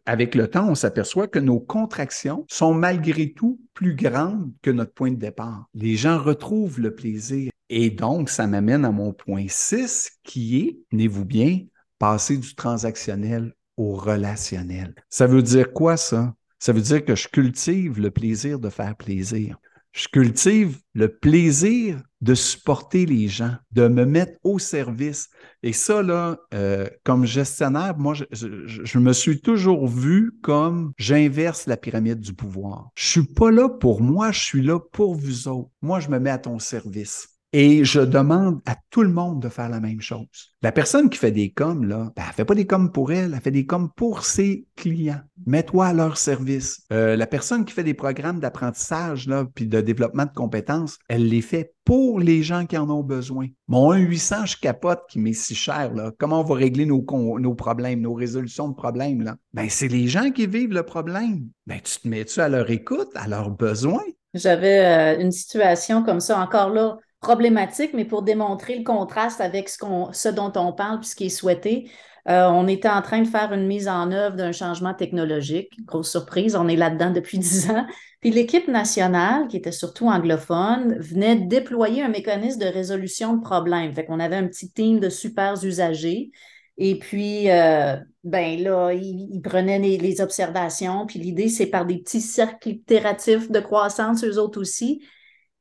avec 0.05 0.35
le 0.35 0.47
temps, 0.47 0.69
on 0.69 0.75
s'aperçoit 0.75 1.27
que 1.27 1.39
nos 1.39 1.59
contractions 1.59 2.45
sont 2.47 2.75
malgré 2.75 3.33
tout 3.33 3.59
plus 3.73 3.95
grandes 3.95 4.51
que 4.61 4.69
notre 4.69 4.93
point 4.93 5.09
de 5.09 5.15
départ. 5.15 5.65
Les 5.73 5.95
gens 5.95 6.21
retrouvent 6.21 6.79
le 6.79 6.93
plaisir. 6.93 7.49
Et 7.69 7.89
donc, 7.89 8.29
ça 8.29 8.45
m'amène 8.45 8.85
à 8.85 8.91
mon 8.91 9.13
point 9.13 9.47
6 9.47 10.11
qui 10.23 10.59
est, 10.59 10.77
tenez-vous 10.91 11.25
bien, 11.25 11.61
passer 11.97 12.37
du 12.37 12.53
transactionnel 12.53 13.55
au 13.77 13.95
relationnel. 13.95 14.93
Ça 15.09 15.25
veut 15.25 15.41
dire 15.41 15.73
quoi 15.73 15.97
ça? 15.97 16.35
Ça 16.59 16.71
veut 16.71 16.81
dire 16.81 17.03
que 17.03 17.15
je 17.15 17.27
cultive 17.27 17.99
le 17.99 18.11
plaisir 18.11 18.59
de 18.59 18.69
faire 18.69 18.95
plaisir 18.95 19.57
je 19.91 20.07
cultive 20.07 20.79
le 20.93 21.07
plaisir 21.07 22.01
de 22.21 22.35
supporter 22.35 23.05
les 23.05 23.27
gens, 23.27 23.55
de 23.71 23.87
me 23.87 24.05
mettre 24.05 24.33
au 24.43 24.59
service. 24.59 25.29
Et 25.63 25.73
ça, 25.73 26.01
là, 26.03 26.37
euh, 26.53 26.87
comme 27.03 27.25
gestionnaire, 27.25 27.97
moi, 27.97 28.13
je, 28.13 28.25
je, 28.31 28.99
me 28.99 29.11
suis 29.11 29.41
toujours 29.41 29.87
vu 29.87 30.31
comme 30.43 30.93
j'inverse 30.97 31.65
la 31.65 31.77
pyramide 31.77 32.19
du 32.19 32.33
pouvoir. 32.33 32.89
Je 32.95 33.05
suis 33.05 33.25
pas 33.25 33.51
là 33.51 33.69
pour 33.69 34.01
moi, 34.01 34.31
je 34.31 34.39
suis 34.39 34.61
là 34.61 34.79
pour 34.79 35.15
vous 35.15 35.47
autres. 35.47 35.71
Moi, 35.81 35.99
je 35.99 36.09
me 36.09 36.19
mets 36.19 36.29
à 36.29 36.37
ton 36.37 36.59
service. 36.59 37.27
Et 37.53 37.83
je 37.83 37.99
demande 37.99 38.61
à 38.65 38.77
tout 38.91 39.03
le 39.03 39.09
monde 39.09 39.41
de 39.41 39.49
faire 39.49 39.67
la 39.67 39.81
même 39.81 39.99
chose. 39.99 40.55
La 40.61 40.71
personne 40.71 41.09
qui 41.09 41.17
fait 41.17 41.31
des 41.31 41.51
coms, 41.51 41.83
là, 41.83 42.09
ben, 42.15 42.23
elle 42.25 42.33
fait 42.33 42.45
pas 42.45 42.55
des 42.55 42.65
coms 42.65 42.87
pour 42.87 43.11
elle, 43.11 43.33
elle 43.33 43.41
fait 43.41 43.51
des 43.51 43.65
coms 43.65 43.89
pour 43.93 44.23
ses 44.23 44.65
clients. 44.77 45.19
Mets-toi 45.45 45.87
à 45.87 45.93
leur 45.93 46.17
service. 46.17 46.83
Euh, 46.93 47.17
la 47.17 47.27
personne 47.27 47.65
qui 47.65 47.73
fait 47.73 47.83
des 47.83 47.93
programmes 47.93 48.39
d'apprentissage, 48.39 49.27
là, 49.27 49.45
puis 49.53 49.67
de 49.67 49.81
développement 49.81 50.23
de 50.23 50.31
compétences, 50.33 50.97
elle 51.09 51.27
les 51.27 51.41
fait 51.41 51.73
pour 51.83 52.21
les 52.21 52.41
gens 52.41 52.65
qui 52.65 52.77
en 52.77 52.89
ont 52.89 53.03
besoin. 53.03 53.47
Mon 53.67 53.93
1-800, 53.93 54.45
je 54.45 54.57
capote 54.57 55.01
qui 55.09 55.19
m'est 55.19 55.33
si 55.33 55.53
cher, 55.53 55.93
là. 55.93 56.11
Comment 56.19 56.39
on 56.39 56.45
va 56.45 56.55
régler 56.55 56.85
nos, 56.85 57.05
nos 57.39 57.55
problèmes, 57.55 57.99
nos 57.99 58.13
résolutions 58.13 58.69
de 58.69 58.75
problèmes, 58.75 59.23
là? 59.23 59.35
Ben, 59.53 59.67
c'est 59.69 59.89
les 59.89 60.07
gens 60.07 60.31
qui 60.31 60.47
vivent 60.47 60.73
le 60.73 60.83
problème. 60.83 61.49
Ben, 61.67 61.81
tu 61.83 61.99
te 61.99 62.07
mets-tu 62.07 62.39
à 62.39 62.47
leur 62.47 62.69
écoute, 62.69 63.09
à 63.15 63.27
leurs 63.27 63.51
besoins? 63.51 64.05
J'avais 64.33 64.85
euh, 64.85 65.21
une 65.21 65.31
situation 65.33 66.03
comme 66.03 66.21
ça 66.21 66.39
encore 66.39 66.69
là 66.69 66.97
problématique, 67.21 67.91
mais 67.93 68.05
pour 68.05 68.23
démontrer 68.23 68.77
le 68.77 68.83
contraste 68.83 69.41
avec 69.41 69.69
ce, 69.69 70.29
dont 70.29 70.51
on 70.55 70.73
parle 70.73 70.99
puis 70.99 71.09
ce 71.09 71.15
qui 71.15 71.27
est 71.27 71.29
souhaité, 71.29 71.89
euh, 72.27 72.47
on 72.47 72.67
était 72.67 72.89
en 72.89 73.01
train 73.01 73.21
de 73.21 73.27
faire 73.27 73.53
une 73.53 73.65
mise 73.65 73.87
en 73.87 74.11
œuvre 74.11 74.35
d'un 74.35 74.51
changement 74.51 74.93
technologique. 74.93 75.71
Grosse 75.85 76.11
surprise, 76.11 76.55
on 76.55 76.67
est 76.67 76.75
là-dedans 76.75 77.11
depuis 77.11 77.37
dix 77.39 77.69
ans. 77.69 77.85
Puis 78.19 78.31
l'équipe 78.31 78.67
nationale, 78.67 79.47
qui 79.47 79.57
était 79.57 79.71
surtout 79.71 80.07
anglophone, 80.07 80.97
venait 80.99 81.35
déployer 81.35 82.03
un 82.03 82.09
mécanisme 82.09 82.59
de 82.59 82.65
résolution 82.65 83.35
de 83.35 83.41
problèmes. 83.41 83.93
Fait 83.93 84.05
qu'on 84.05 84.19
avait 84.19 84.35
un 84.35 84.47
petit 84.47 84.71
team 84.71 84.99
de 84.99 85.09
super 85.09 85.63
usagers. 85.63 86.31
Et 86.77 86.97
puis, 86.97 87.49
euh, 87.49 87.97
ben 88.23 88.61
là, 88.63 88.91
ils, 88.93 89.41
prenaient 89.41 89.79
les, 89.79 89.97
les, 89.97 90.21
observations. 90.21 91.05
Puis 91.05 91.19
l'idée, 91.19 91.49
c'est 91.49 91.67
par 91.67 91.85
des 91.85 91.97
petits 91.97 92.21
cercles 92.21 92.69
itératifs 92.69 93.51
de 93.51 93.59
croissance, 93.59 94.23
eux 94.23 94.39
autres 94.39 94.59
aussi, 94.59 95.01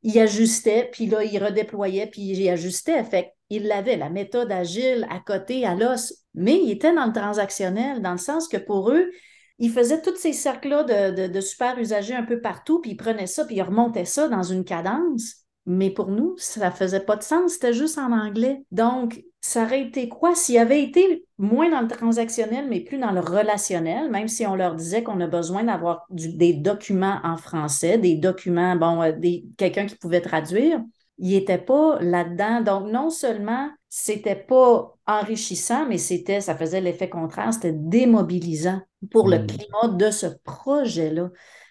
il 0.02 0.18
ajustait, 0.18 0.88
puis 0.92 1.06
là, 1.06 1.24
il 1.24 1.42
redéployait, 1.42 2.06
puis 2.06 2.22
il 2.22 2.48
ajustait. 2.48 3.04
Fait 3.04 3.32
il 3.50 3.66
l'avait, 3.66 3.96
la 3.96 4.10
méthode 4.10 4.50
agile 4.52 5.06
à 5.10 5.18
côté, 5.18 5.66
à 5.66 5.74
l'os, 5.74 6.14
mais 6.34 6.60
il 6.62 6.70
était 6.70 6.94
dans 6.94 7.06
le 7.06 7.12
transactionnel, 7.12 8.00
dans 8.00 8.12
le 8.12 8.18
sens 8.18 8.46
que 8.46 8.56
pour 8.56 8.90
eux, 8.90 9.10
ils 9.58 9.70
faisaient 9.70 10.00
tous 10.00 10.16
ces 10.16 10.32
cercles-là 10.32 10.84
de, 11.10 11.26
de, 11.26 11.40
super 11.40 11.76
usagers 11.78 12.14
un 12.14 12.22
peu 12.22 12.40
partout, 12.40 12.80
puis 12.80 12.92
ils 12.92 12.96
prenaient 12.96 13.26
ça, 13.26 13.44
puis 13.44 13.56
ils 13.56 13.62
remontaient 13.62 14.06
ça 14.06 14.28
dans 14.28 14.42
une 14.42 14.64
cadence. 14.64 15.44
Mais 15.66 15.90
pour 15.90 16.08
nous, 16.08 16.34
ça 16.38 16.70
faisait 16.70 17.00
pas 17.00 17.16
de 17.16 17.22
sens, 17.22 17.52
c'était 17.52 17.74
juste 17.74 17.98
en 17.98 18.12
anglais. 18.12 18.62
Donc, 18.70 19.22
ça 19.40 19.64
aurait 19.64 19.82
été 19.82 20.08
quoi? 20.08 20.34
S'il 20.34 20.58
avait 20.58 20.82
été 20.82 21.24
moins 21.38 21.70
dans 21.70 21.80
le 21.80 21.88
transactionnel, 21.88 22.66
mais 22.68 22.80
plus 22.80 22.98
dans 22.98 23.12
le 23.12 23.20
relationnel, 23.20 24.10
même 24.10 24.28
si 24.28 24.46
on 24.46 24.54
leur 24.54 24.74
disait 24.74 25.02
qu'on 25.02 25.20
a 25.20 25.26
besoin 25.26 25.64
d'avoir 25.64 26.06
des 26.10 26.54
documents 26.54 27.20
en 27.24 27.36
français, 27.36 27.98
des 27.98 28.16
documents, 28.16 28.76
bon, 28.76 29.02
euh, 29.02 29.12
des, 29.12 29.44
quelqu'un 29.56 29.86
qui 29.86 29.96
pouvait 29.96 30.20
traduire, 30.20 30.80
il 31.18 31.30
n'était 31.30 31.58
pas 31.58 31.98
là-dedans. 32.00 32.62
Donc, 32.62 32.90
non 32.90 33.10
seulement 33.10 33.68
c'était 33.88 34.36
pas 34.36 34.94
enrichissant, 35.06 35.86
mais 35.86 35.98
c'était, 35.98 36.40
ça 36.40 36.54
faisait 36.54 36.80
l'effet 36.80 37.08
contraire, 37.08 37.52
c'était 37.52 37.72
démobilisant 37.74 38.80
pour 39.10 39.28
le 39.28 39.40
mmh. 39.40 39.46
climat 39.46 39.88
de 39.88 40.10
ce 40.10 40.26
projet-là. 40.44 41.30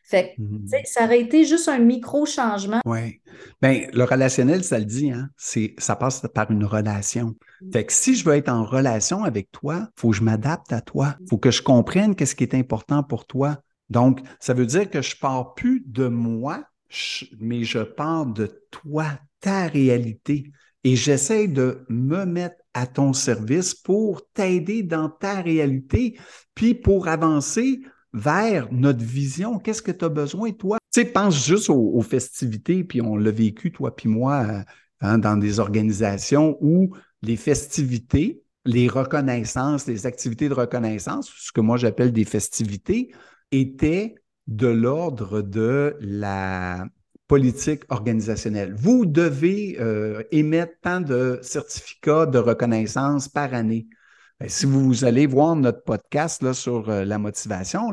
Fait 0.09 0.33
que, 0.35 0.41
mmh. 0.41 0.67
ça 0.85 1.03
aurait 1.03 1.21
été 1.21 1.45
juste 1.45 1.67
un 1.67 1.77
micro-changement. 1.77 2.81
Oui. 2.85 3.21
Bien, 3.61 3.85
le 3.93 4.03
relationnel, 4.05 4.63
ça 4.63 4.79
le 4.79 4.85
dit, 4.85 5.11
hein? 5.11 5.29
C'est, 5.37 5.75
ça 5.77 5.95
passe 5.95 6.25
par 6.33 6.49
une 6.49 6.65
relation. 6.65 7.35
Mmh. 7.61 7.71
Fait 7.71 7.85
que 7.85 7.93
si 7.93 8.15
je 8.15 8.25
veux 8.25 8.33
être 8.33 8.49
en 8.49 8.65
relation 8.65 9.23
avec 9.23 9.51
toi, 9.51 9.87
il 9.95 10.01
faut 10.01 10.09
que 10.09 10.15
je 10.15 10.23
m'adapte 10.23 10.73
à 10.73 10.81
toi. 10.81 11.15
Il 11.19 11.23
mmh. 11.23 11.27
faut 11.27 11.37
que 11.37 11.51
je 11.51 11.61
comprenne 11.61 12.15
qu'est-ce 12.15 12.33
qui 12.33 12.43
est 12.43 12.55
important 12.55 13.03
pour 13.03 13.27
toi. 13.27 13.59
Donc, 13.91 14.21
ça 14.39 14.55
veut 14.55 14.65
dire 14.65 14.89
que 14.89 15.03
je 15.03 15.15
pars 15.15 15.53
plus 15.53 15.83
de 15.85 16.07
moi, 16.07 16.63
mais 17.39 17.63
je 17.63 17.79
pars 17.79 18.25
de 18.25 18.65
toi, 18.71 19.05
ta 19.41 19.67
réalité. 19.67 20.51
Et 20.83 20.95
j'essaie 20.95 21.47
de 21.47 21.85
me 21.87 22.25
mettre 22.25 22.55
à 22.73 22.87
ton 22.87 23.13
service 23.13 23.75
pour 23.75 24.27
t'aider 24.33 24.81
dans 24.81 25.09
ta 25.09 25.41
réalité, 25.41 26.17
puis 26.55 26.73
pour 26.73 27.07
avancer 27.07 27.81
vers 28.13 28.71
notre 28.71 29.03
vision. 29.03 29.59
Qu'est-ce 29.59 29.81
que 29.81 29.91
tu 29.91 30.05
as 30.05 30.09
besoin, 30.09 30.51
toi? 30.51 30.77
Tu 30.91 31.01
sais, 31.01 31.05
pense 31.05 31.45
juste 31.45 31.69
aux, 31.69 32.01
festivités, 32.01 32.83
puis 32.83 33.01
on 33.01 33.15
l'a 33.15 33.31
vécu, 33.31 33.71
toi 33.71 33.95
puis 33.95 34.09
moi, 34.09 34.45
euh, 34.49 34.61
hein, 35.01 35.17
dans 35.17 35.37
des 35.37 35.59
organisations 35.59 36.57
où 36.61 36.95
les 37.21 37.37
festivités 37.37 38.43
les 38.65 38.87
reconnaissances, 38.87 39.87
les 39.87 40.05
activités 40.05 40.49
de 40.49 40.53
reconnaissance, 40.53 41.31
ce 41.35 41.51
que 41.51 41.61
moi 41.61 41.77
j'appelle 41.77 42.11
des 42.11 42.25
festivités, 42.25 43.11
étaient 43.51 44.15
de 44.47 44.67
l'ordre 44.67 45.41
de 45.41 45.95
la 46.01 46.85
politique 47.27 47.83
organisationnelle. 47.89 48.73
Vous 48.75 49.05
devez 49.05 49.77
euh, 49.79 50.23
émettre 50.31 50.73
tant 50.81 51.01
de 51.01 51.39
certificats 51.41 52.25
de 52.25 52.39
reconnaissance 52.39 53.27
par 53.27 53.53
année. 53.53 53.87
Ben, 54.39 54.47
si 54.47 54.65
vous 54.65 55.03
allez 55.03 55.27
voir 55.27 55.55
notre 55.57 55.83
podcast 55.83 56.53
sur 56.53 56.89
euh, 56.89 57.03
la 57.03 57.17
motivation, 57.17 57.91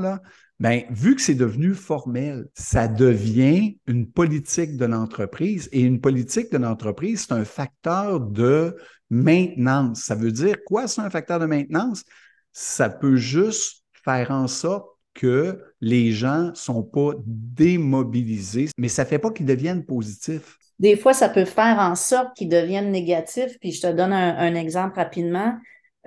ben, 0.61 0.83
vu 0.91 1.17
que 1.17 1.21
c'est 1.21 1.35
devenu 1.35 1.75
formel, 1.75 2.47
ça 2.55 2.87
devient 2.87 3.79
une 3.89 4.09
politique 4.09 4.77
de 4.77 4.85
l'entreprise. 4.85 5.69
Et 5.73 5.81
une 5.81 6.01
politique 6.01 6.53
de 6.53 6.59
l'entreprise, 6.59 7.27
c'est 7.27 7.35
un 7.35 7.45
facteur 7.45 8.21
de 8.21 8.77
maintenance. 9.11 10.03
Ça 10.03 10.15
veut 10.15 10.31
dire 10.31 10.57
quoi, 10.65 10.87
c'est 10.87 11.01
un 11.01 11.11
facteur 11.11 11.41
de 11.41 11.47
maintenance? 11.47 12.05
Ça 12.53 12.91
peut 12.91 13.17
juste 13.17 13.83
faire 14.05 14.31
en 14.31 14.47
sorte 14.47 14.87
que 15.15 15.61
les 15.81 16.13
gens 16.13 16.51
ne 16.51 16.55
sont 16.55 16.85
pas 16.85 17.13
démobilisés, 17.27 18.69
mais 18.79 18.89
ça 18.89 19.03
ne 19.03 19.09
fait 19.09 19.19
pas 19.19 19.33
qu'ils 19.33 19.47
deviennent 19.47 19.85
positifs. 19.85 20.59
Des 20.79 20.97
fois, 20.97 21.15
ça 21.15 21.29
peut 21.29 21.47
faire 21.47 21.79
en 21.79 21.95
sorte 21.95 22.37
qu'ils 22.37 22.51
deviennent 22.51 22.93
négatifs. 22.93 23.59
Puis 23.61 23.73
je 23.73 23.81
te 23.81 23.93
donne 23.93 24.13
un, 24.13 24.55
exemple 24.55 24.97
rapidement. 24.97 25.57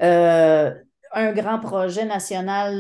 Euh, 0.02 0.72
un 1.14 1.32
grand 1.34 1.60
projet 1.60 2.06
national 2.06 2.76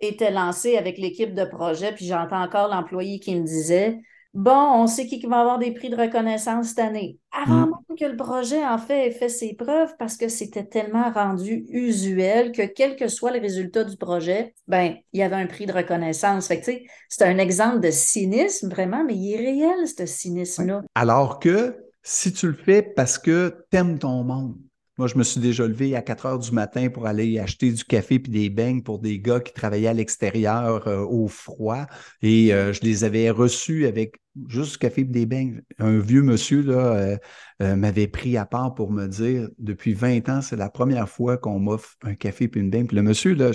était 0.00 0.30
lancé 0.30 0.76
avec 0.76 0.98
l'équipe 0.98 1.34
de 1.34 1.44
projet, 1.44 1.92
puis 1.92 2.06
j'entends 2.06 2.42
encore 2.42 2.68
l'employé 2.68 3.18
qui 3.18 3.34
me 3.34 3.44
disait 3.44 3.98
Bon, 4.34 4.52
on 4.52 4.86
sait 4.86 5.06
qui 5.06 5.24
va 5.26 5.40
avoir 5.40 5.58
des 5.58 5.72
prix 5.72 5.88
de 5.88 5.96
reconnaissance 5.96 6.68
cette 6.68 6.78
année. 6.80 7.18
Avant 7.32 7.66
mm. 7.66 7.70
même 7.88 7.98
que 7.98 8.04
le 8.04 8.16
projet, 8.16 8.64
en 8.64 8.76
fait, 8.76 9.08
ait 9.08 9.10
fait 9.10 9.30
ses 9.30 9.54
preuves, 9.54 9.94
parce 9.98 10.16
que 10.16 10.28
c'était 10.28 10.66
tellement 10.66 11.10
rendu 11.10 11.64
usuel 11.70 12.52
que 12.52 12.62
quel 12.62 12.94
que 12.96 13.08
soit 13.08 13.32
le 13.32 13.40
résultat 13.40 13.84
du 13.84 13.96
projet, 13.96 14.54
ben, 14.68 14.94
il 15.12 15.20
y 15.20 15.22
avait 15.22 15.36
un 15.36 15.46
prix 15.46 15.64
de 15.66 15.72
reconnaissance. 15.72 16.46
Fait 16.46 16.60
que, 16.60 16.70
c'est 17.08 17.24
un 17.24 17.38
exemple 17.38 17.80
de 17.80 17.90
cynisme, 17.90 18.68
vraiment, 18.68 19.02
mais 19.02 19.16
il 19.16 19.32
est 19.32 19.38
réel, 19.38 19.88
ce 19.88 20.04
cynisme-là. 20.04 20.82
Alors 20.94 21.38
que 21.40 21.76
si 22.02 22.32
tu 22.32 22.48
le 22.48 22.56
fais 22.56 22.82
parce 22.82 23.18
que 23.18 23.66
tu 23.70 23.78
aimes 23.78 23.98
ton 23.98 24.24
monde, 24.24 24.56
moi, 24.98 25.06
je 25.06 25.16
me 25.16 25.22
suis 25.22 25.40
déjà 25.40 25.66
levé 25.66 25.94
à 25.94 26.02
4 26.02 26.26
heures 26.26 26.38
du 26.40 26.50
matin 26.50 26.88
pour 26.90 27.06
aller 27.06 27.38
acheter 27.38 27.70
du 27.70 27.84
café 27.84 28.18
puis 28.18 28.32
des 28.32 28.50
beignes 28.50 28.82
pour 28.82 28.98
des 28.98 29.20
gars 29.20 29.38
qui 29.38 29.52
travaillaient 29.52 29.86
à 29.86 29.92
l'extérieur 29.94 30.88
euh, 30.88 31.04
au 31.04 31.28
froid. 31.28 31.86
Et 32.20 32.52
euh, 32.52 32.72
je 32.72 32.80
les 32.82 33.04
avais 33.04 33.30
reçus 33.30 33.86
avec 33.86 34.20
juste 34.48 34.72
du 34.72 34.78
café 34.78 35.02
et 35.02 35.04
des 35.04 35.24
beignes. 35.24 35.62
Un 35.78 35.98
vieux 36.00 36.22
monsieur 36.22 36.62
là, 36.62 37.16
euh, 37.62 37.76
m'avait 37.76 38.08
pris 38.08 38.36
à 38.36 38.44
part 38.44 38.74
pour 38.74 38.90
me 38.90 39.06
dire 39.06 39.48
depuis 39.58 39.94
20 39.94 40.28
ans, 40.28 40.40
c'est 40.42 40.56
la 40.56 40.68
première 40.68 41.08
fois 41.08 41.38
qu'on 41.38 41.60
m'offre 41.60 41.96
un 42.02 42.16
café 42.16 42.50
et 42.52 42.58
une 42.58 42.70
beigne. 42.70 42.88
Puis 42.88 42.96
le 42.96 43.02
monsieur, 43.02 43.34
là, 43.34 43.52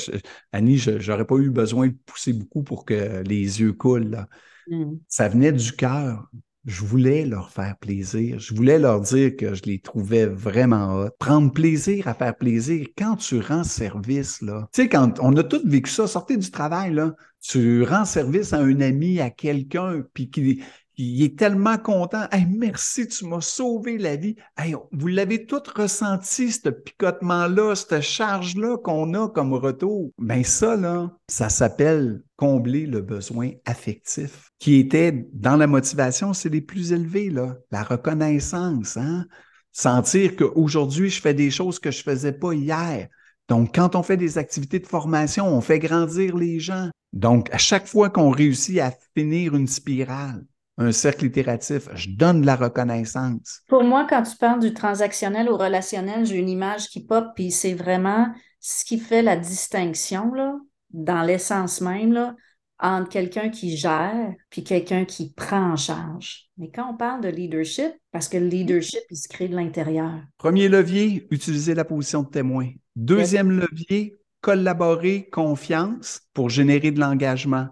Annie, 0.54 0.78
je 0.78 0.92
n'aurais 1.12 1.26
pas 1.26 1.36
eu 1.36 1.50
besoin 1.50 1.88
de 1.88 1.96
pousser 2.06 2.32
beaucoup 2.32 2.64
pour 2.64 2.86
que 2.86 3.22
les 3.24 3.60
yeux 3.60 3.74
coulent. 3.74 4.26
Mmh. 4.70 4.94
Ça 5.10 5.28
venait 5.28 5.52
du 5.52 5.74
cœur 5.74 6.30
je 6.66 6.84
voulais 6.84 7.26
leur 7.26 7.50
faire 7.50 7.76
plaisir. 7.78 8.40
Je 8.40 8.54
voulais 8.54 8.80
leur 8.80 9.02
dire 9.02 9.36
que 9.36 9.54
je 9.54 9.64
les 9.64 9.80
trouvais 9.80 10.26
vraiment 10.26 10.96
hot. 10.96 11.10
Prendre 11.20 11.52
plaisir 11.52 12.08
à 12.08 12.14
faire 12.14 12.36
plaisir 12.38 12.88
quand 12.98 13.18
tu 13.18 13.40
rends 13.40 13.64
service, 13.64 14.42
là. 14.42 14.70
Tu 14.74 14.84
sais, 14.84 14.90
quand 14.90 15.20
on 15.20 15.36
a 15.36 15.44
tous 15.44 15.66
vécu 15.66 15.92
ça, 15.92 16.08
sortez 16.08 16.38
du 16.38 16.52
travail, 16.52 16.94
là. 16.94 17.16
Tu 17.42 17.84
rends 17.84 18.06
service 18.06 18.54
à 18.54 18.60
un 18.60 18.80
ami, 18.80 19.20
à 19.20 19.30
quelqu'un, 19.30 20.04
puis 20.14 20.30
qui, 20.30 20.64
il 20.98 21.24
est 21.24 21.38
tellement 21.38 21.78
content. 21.78 22.26
Hey, 22.32 22.46
merci, 22.46 23.08
tu 23.08 23.26
m'as 23.26 23.42
sauvé 23.42 23.98
la 23.98 24.16
vie. 24.16 24.36
Hey, 24.58 24.76
vous 24.92 25.08
l'avez 25.08 25.46
tout 25.46 25.62
ressenti, 25.76 26.52
ce 26.52 26.70
picotement-là, 26.70 27.76
cette 27.76 28.02
charge-là 28.02 28.78
qu'on 28.78 29.14
a 29.14 29.28
comme 29.30 29.54
retour. 29.54 30.12
Ben 30.18 30.44
ça, 30.44 30.76
là, 30.76 31.12
ça 31.28 31.50
s'appelle 31.50 32.22
combler 32.36 32.86
le 32.86 33.02
besoin 33.02 33.52
affectif, 33.66 34.52
qui 34.60 34.76
était 34.76 35.28
dans 35.34 35.56
la 35.56 35.68
motivation, 35.68 36.34
c'est 36.34 36.50
les 36.50 36.62
plus 36.62 36.92
élevés, 36.92 37.30
là. 37.30 37.58
La 37.72 37.84
reconnaissance, 37.84 38.98
hein? 38.98 39.26
Sentir 39.72 40.36
qu'aujourd'hui, 40.36 41.10
je 41.10 41.20
fais 41.20 41.34
des 41.34 41.50
choses 41.50 41.80
que 41.80 41.90
je 41.90 42.04
faisais 42.04 42.34
pas 42.34 42.54
hier. 42.54 43.08
Donc, 43.50 43.74
quand 43.74 43.96
on 43.96 44.04
fait 44.04 44.18
des 44.18 44.38
activités 44.38 44.80
de 44.80 44.88
formation, 44.88 45.48
on 45.48 45.62
fait 45.62 45.80
grandir 45.80 46.38
les 46.38 46.60
gens. 46.60 46.90
Donc, 47.12 47.52
à 47.52 47.58
chaque 47.58 47.88
fois 47.88 48.10
qu'on 48.10 48.30
réussit 48.30 48.80
à 48.80 48.94
finir 49.16 49.56
une 49.56 49.68
spirale, 49.68 50.46
un 50.78 50.92
cercle 50.92 51.26
itératif. 51.26 51.88
Je 51.94 52.10
donne 52.10 52.42
de 52.42 52.46
la 52.46 52.56
reconnaissance. 52.56 53.62
Pour 53.68 53.84
moi, 53.84 54.08
quand 54.10 54.24
tu 54.24 54.36
parles 54.38 54.60
du 54.60 54.74
transactionnel 54.74 55.50
au 55.50 55.58
relationnel, 55.58 56.26
j'ai 56.26 56.38
une 56.38 56.50
image 56.50 56.88
qui 56.88 57.06
pop, 57.06 57.28
puis 57.36 57.52
c'est 57.52 57.74
vraiment 57.74 58.28
ce 58.60 58.86
qui 58.86 58.98
fait 58.98 59.22
la 59.22 59.36
distinction, 59.36 60.34
là, 60.34 60.56
dans 60.92 61.22
l'essence 61.24 61.82
même, 61.82 62.14
là, 62.14 62.36
entre 62.80 63.10
quelqu'un 63.10 63.50
qui 63.50 63.78
gère 63.78 64.34
puis 64.50 64.64
quelqu'un 64.64 65.06
qui 65.06 65.32
prend 65.34 65.72
en 65.72 65.76
charge. 65.76 66.50
Mais 66.58 66.70
quand 66.70 66.92
on 66.92 66.98
parle 66.98 67.22
de 67.22 67.30
leadership, 67.30 67.94
parce 68.12 68.28
que 68.28 68.38
le 68.38 68.48
leadership, 68.48 69.00
il 69.10 69.18
se 69.18 69.28
crée 69.28 69.48
de 69.48 69.56
l'intérieur. 69.56 70.22
Premier 70.38 70.68
levier, 70.70 71.26
utiliser 71.32 71.76
la 71.76 71.86
position 71.86 72.24
de 72.24 72.30
témoin. 72.30 72.70
Deuxième 72.96 73.52
levier, 73.52 74.18
collaborer, 74.42 75.30
confiance 75.32 76.22
pour 76.34 76.50
générer 76.50 76.92
de 76.92 77.00
l'engagement. 77.00 77.70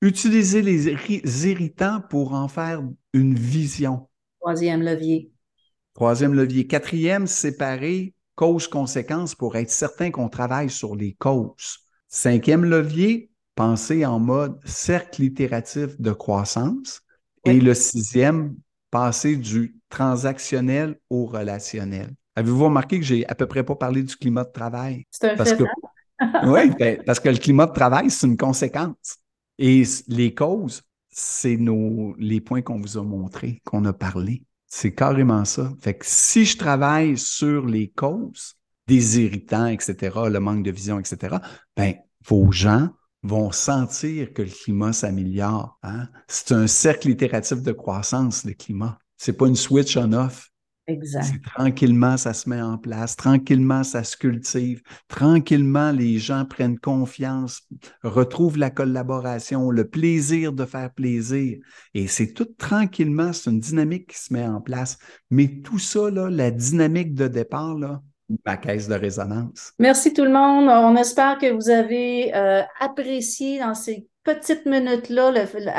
Utiliser 0.00 0.62
les 0.62 0.88
irritants 1.46 2.00
pour 2.08 2.34
en 2.34 2.48
faire 2.48 2.82
une 3.12 3.34
vision. 3.34 4.08
Troisième 4.40 4.82
levier. 4.82 5.32
Troisième 5.94 6.34
levier. 6.34 6.66
Quatrième, 6.66 7.26
séparer 7.26 8.14
cause-conséquence 8.38 9.34
pour 9.34 9.56
être 9.56 9.70
certain 9.70 10.12
qu'on 10.12 10.28
travaille 10.28 10.70
sur 10.70 10.94
les 10.94 11.14
causes. 11.14 11.80
Cinquième 12.06 12.64
levier, 12.64 13.32
penser 13.56 14.06
en 14.06 14.20
mode 14.20 14.60
cercle 14.64 15.24
itératif 15.24 16.00
de 16.00 16.12
croissance. 16.12 17.00
Et 17.44 17.60
le 17.60 17.74
sixième, 17.74 18.54
passer 18.92 19.34
du 19.34 19.76
transactionnel 19.88 21.00
au 21.10 21.26
relationnel. 21.26 22.10
Avez-vous 22.36 22.66
remarqué 22.66 23.00
que 23.00 23.04
j'ai 23.04 23.26
à 23.26 23.34
peu 23.34 23.46
près 23.46 23.64
pas 23.64 23.74
parlé 23.74 24.04
du 24.04 24.14
climat 24.14 24.44
de 24.44 24.52
travail? 24.52 25.04
C'est 25.10 25.32
un 25.32 25.36
parce 25.36 25.54
fait, 25.54 25.64
Oui, 26.44 26.70
ben, 26.78 27.02
parce 27.04 27.18
que 27.18 27.28
le 27.28 27.38
climat 27.38 27.66
de 27.66 27.72
travail, 27.72 28.08
c'est 28.08 28.28
une 28.28 28.36
conséquence. 28.36 29.18
Et 29.58 29.82
les 30.06 30.34
causes, 30.34 30.82
c'est 31.10 31.56
nos, 31.56 32.14
les 32.18 32.40
points 32.40 32.62
qu'on 32.62 32.80
vous 32.80 32.96
a 32.96 33.02
montrés, 33.02 33.60
qu'on 33.64 33.84
a 33.84 33.92
parlé. 33.92 34.44
C'est 34.66 34.94
carrément 34.94 35.44
ça. 35.44 35.72
Fait 35.80 35.94
que 35.94 36.04
si 36.06 36.44
je 36.44 36.58
travaille 36.58 37.16
sur 37.16 37.66
les 37.66 37.88
causes, 37.88 38.54
des 38.86 39.20
irritants, 39.20 39.66
etc., 39.66 39.96
le 40.30 40.40
manque 40.40 40.62
de 40.62 40.70
vision, 40.70 40.98
etc., 40.98 41.36
ben, 41.76 41.94
vos 42.26 42.50
gens 42.52 42.90
vont 43.22 43.50
sentir 43.52 44.32
que 44.32 44.42
le 44.42 44.50
climat 44.50 44.92
s'améliore. 44.92 45.78
Hein? 45.82 46.08
C'est 46.28 46.52
un 46.52 46.66
cercle 46.66 47.10
itératif 47.10 47.62
de 47.62 47.72
croissance, 47.72 48.44
le 48.44 48.54
climat. 48.54 48.98
C'est 49.16 49.34
pas 49.34 49.48
une 49.48 49.56
switch 49.56 49.96
on-off. 49.96 50.50
Exact. 50.88 51.34
Tranquillement, 51.54 52.16
ça 52.16 52.32
se 52.32 52.48
met 52.48 52.62
en 52.62 52.78
place. 52.78 53.14
Tranquillement, 53.14 53.84
ça 53.84 54.02
se 54.04 54.16
cultive. 54.16 54.80
Tranquillement, 55.06 55.92
les 55.92 56.18
gens 56.18 56.46
prennent 56.46 56.78
confiance, 56.78 57.60
retrouvent 58.02 58.56
la 58.56 58.70
collaboration, 58.70 59.70
le 59.70 59.86
plaisir 59.86 60.54
de 60.54 60.64
faire 60.64 60.90
plaisir. 60.90 61.58
Et 61.92 62.06
c'est 62.06 62.32
tout 62.32 62.48
tranquillement, 62.56 63.34
c'est 63.34 63.50
une 63.50 63.60
dynamique 63.60 64.08
qui 64.12 64.18
se 64.18 64.32
met 64.32 64.46
en 64.46 64.62
place. 64.62 64.96
Mais 65.30 65.60
tout 65.62 65.78
ça, 65.78 66.10
là, 66.10 66.30
la 66.30 66.50
dynamique 66.50 67.12
de 67.14 67.28
départ, 67.28 67.76
là, 67.76 68.00
ma 68.46 68.56
caisse 68.56 68.88
de 68.88 68.94
résonance. 68.94 69.72
Merci 69.78 70.14
tout 70.14 70.24
le 70.24 70.32
monde. 70.32 70.68
On 70.68 70.96
espère 70.96 71.36
que 71.38 71.52
vous 71.52 71.68
avez 71.68 72.34
euh, 72.34 72.62
apprécié 72.80 73.58
dans 73.58 73.74
ces 73.74 74.08
petites 74.24 74.64
minutes-là 74.64 75.32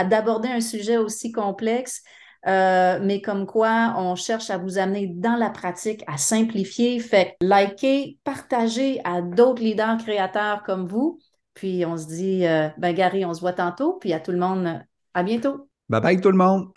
d'aborder 0.06 0.50
un 0.50 0.62
sujet 0.62 0.98
aussi 0.98 1.32
complexe. 1.32 2.04
Euh, 2.48 3.00
mais 3.02 3.22
comme 3.22 3.46
quoi 3.46 3.94
on 3.98 4.16
cherche 4.16 4.50
à 4.50 4.58
vous 4.58 4.78
amener 4.78 5.08
dans 5.08 5.36
la 5.36 5.50
pratique, 5.50 6.04
à 6.08 6.18
simplifier. 6.18 7.00
Fait 7.00 7.36
likez, 7.42 8.18
partagez 8.24 9.02
à 9.04 9.22
d'autres 9.22 9.62
leaders 9.62 9.98
créateurs 9.98 10.64
comme 10.64 10.88
vous. 10.88 11.20
Puis 11.54 11.86
on 11.86 11.98
se 11.98 12.08
dit, 12.08 12.46
euh, 12.46 12.70
ben 12.78 12.94
Gary, 12.96 13.26
on 13.26 13.34
se 13.34 13.42
voit 13.42 13.54
tantôt. 13.54 13.98
Puis 14.00 14.14
à 14.14 14.20
tout 14.20 14.32
le 14.32 14.40
monde, 14.40 14.82
à 15.14 15.24
bientôt. 15.24 15.68
Bye 15.90 16.02
bye 16.02 16.22
tout 16.22 16.32
le 16.32 16.38
monde. 16.38 16.70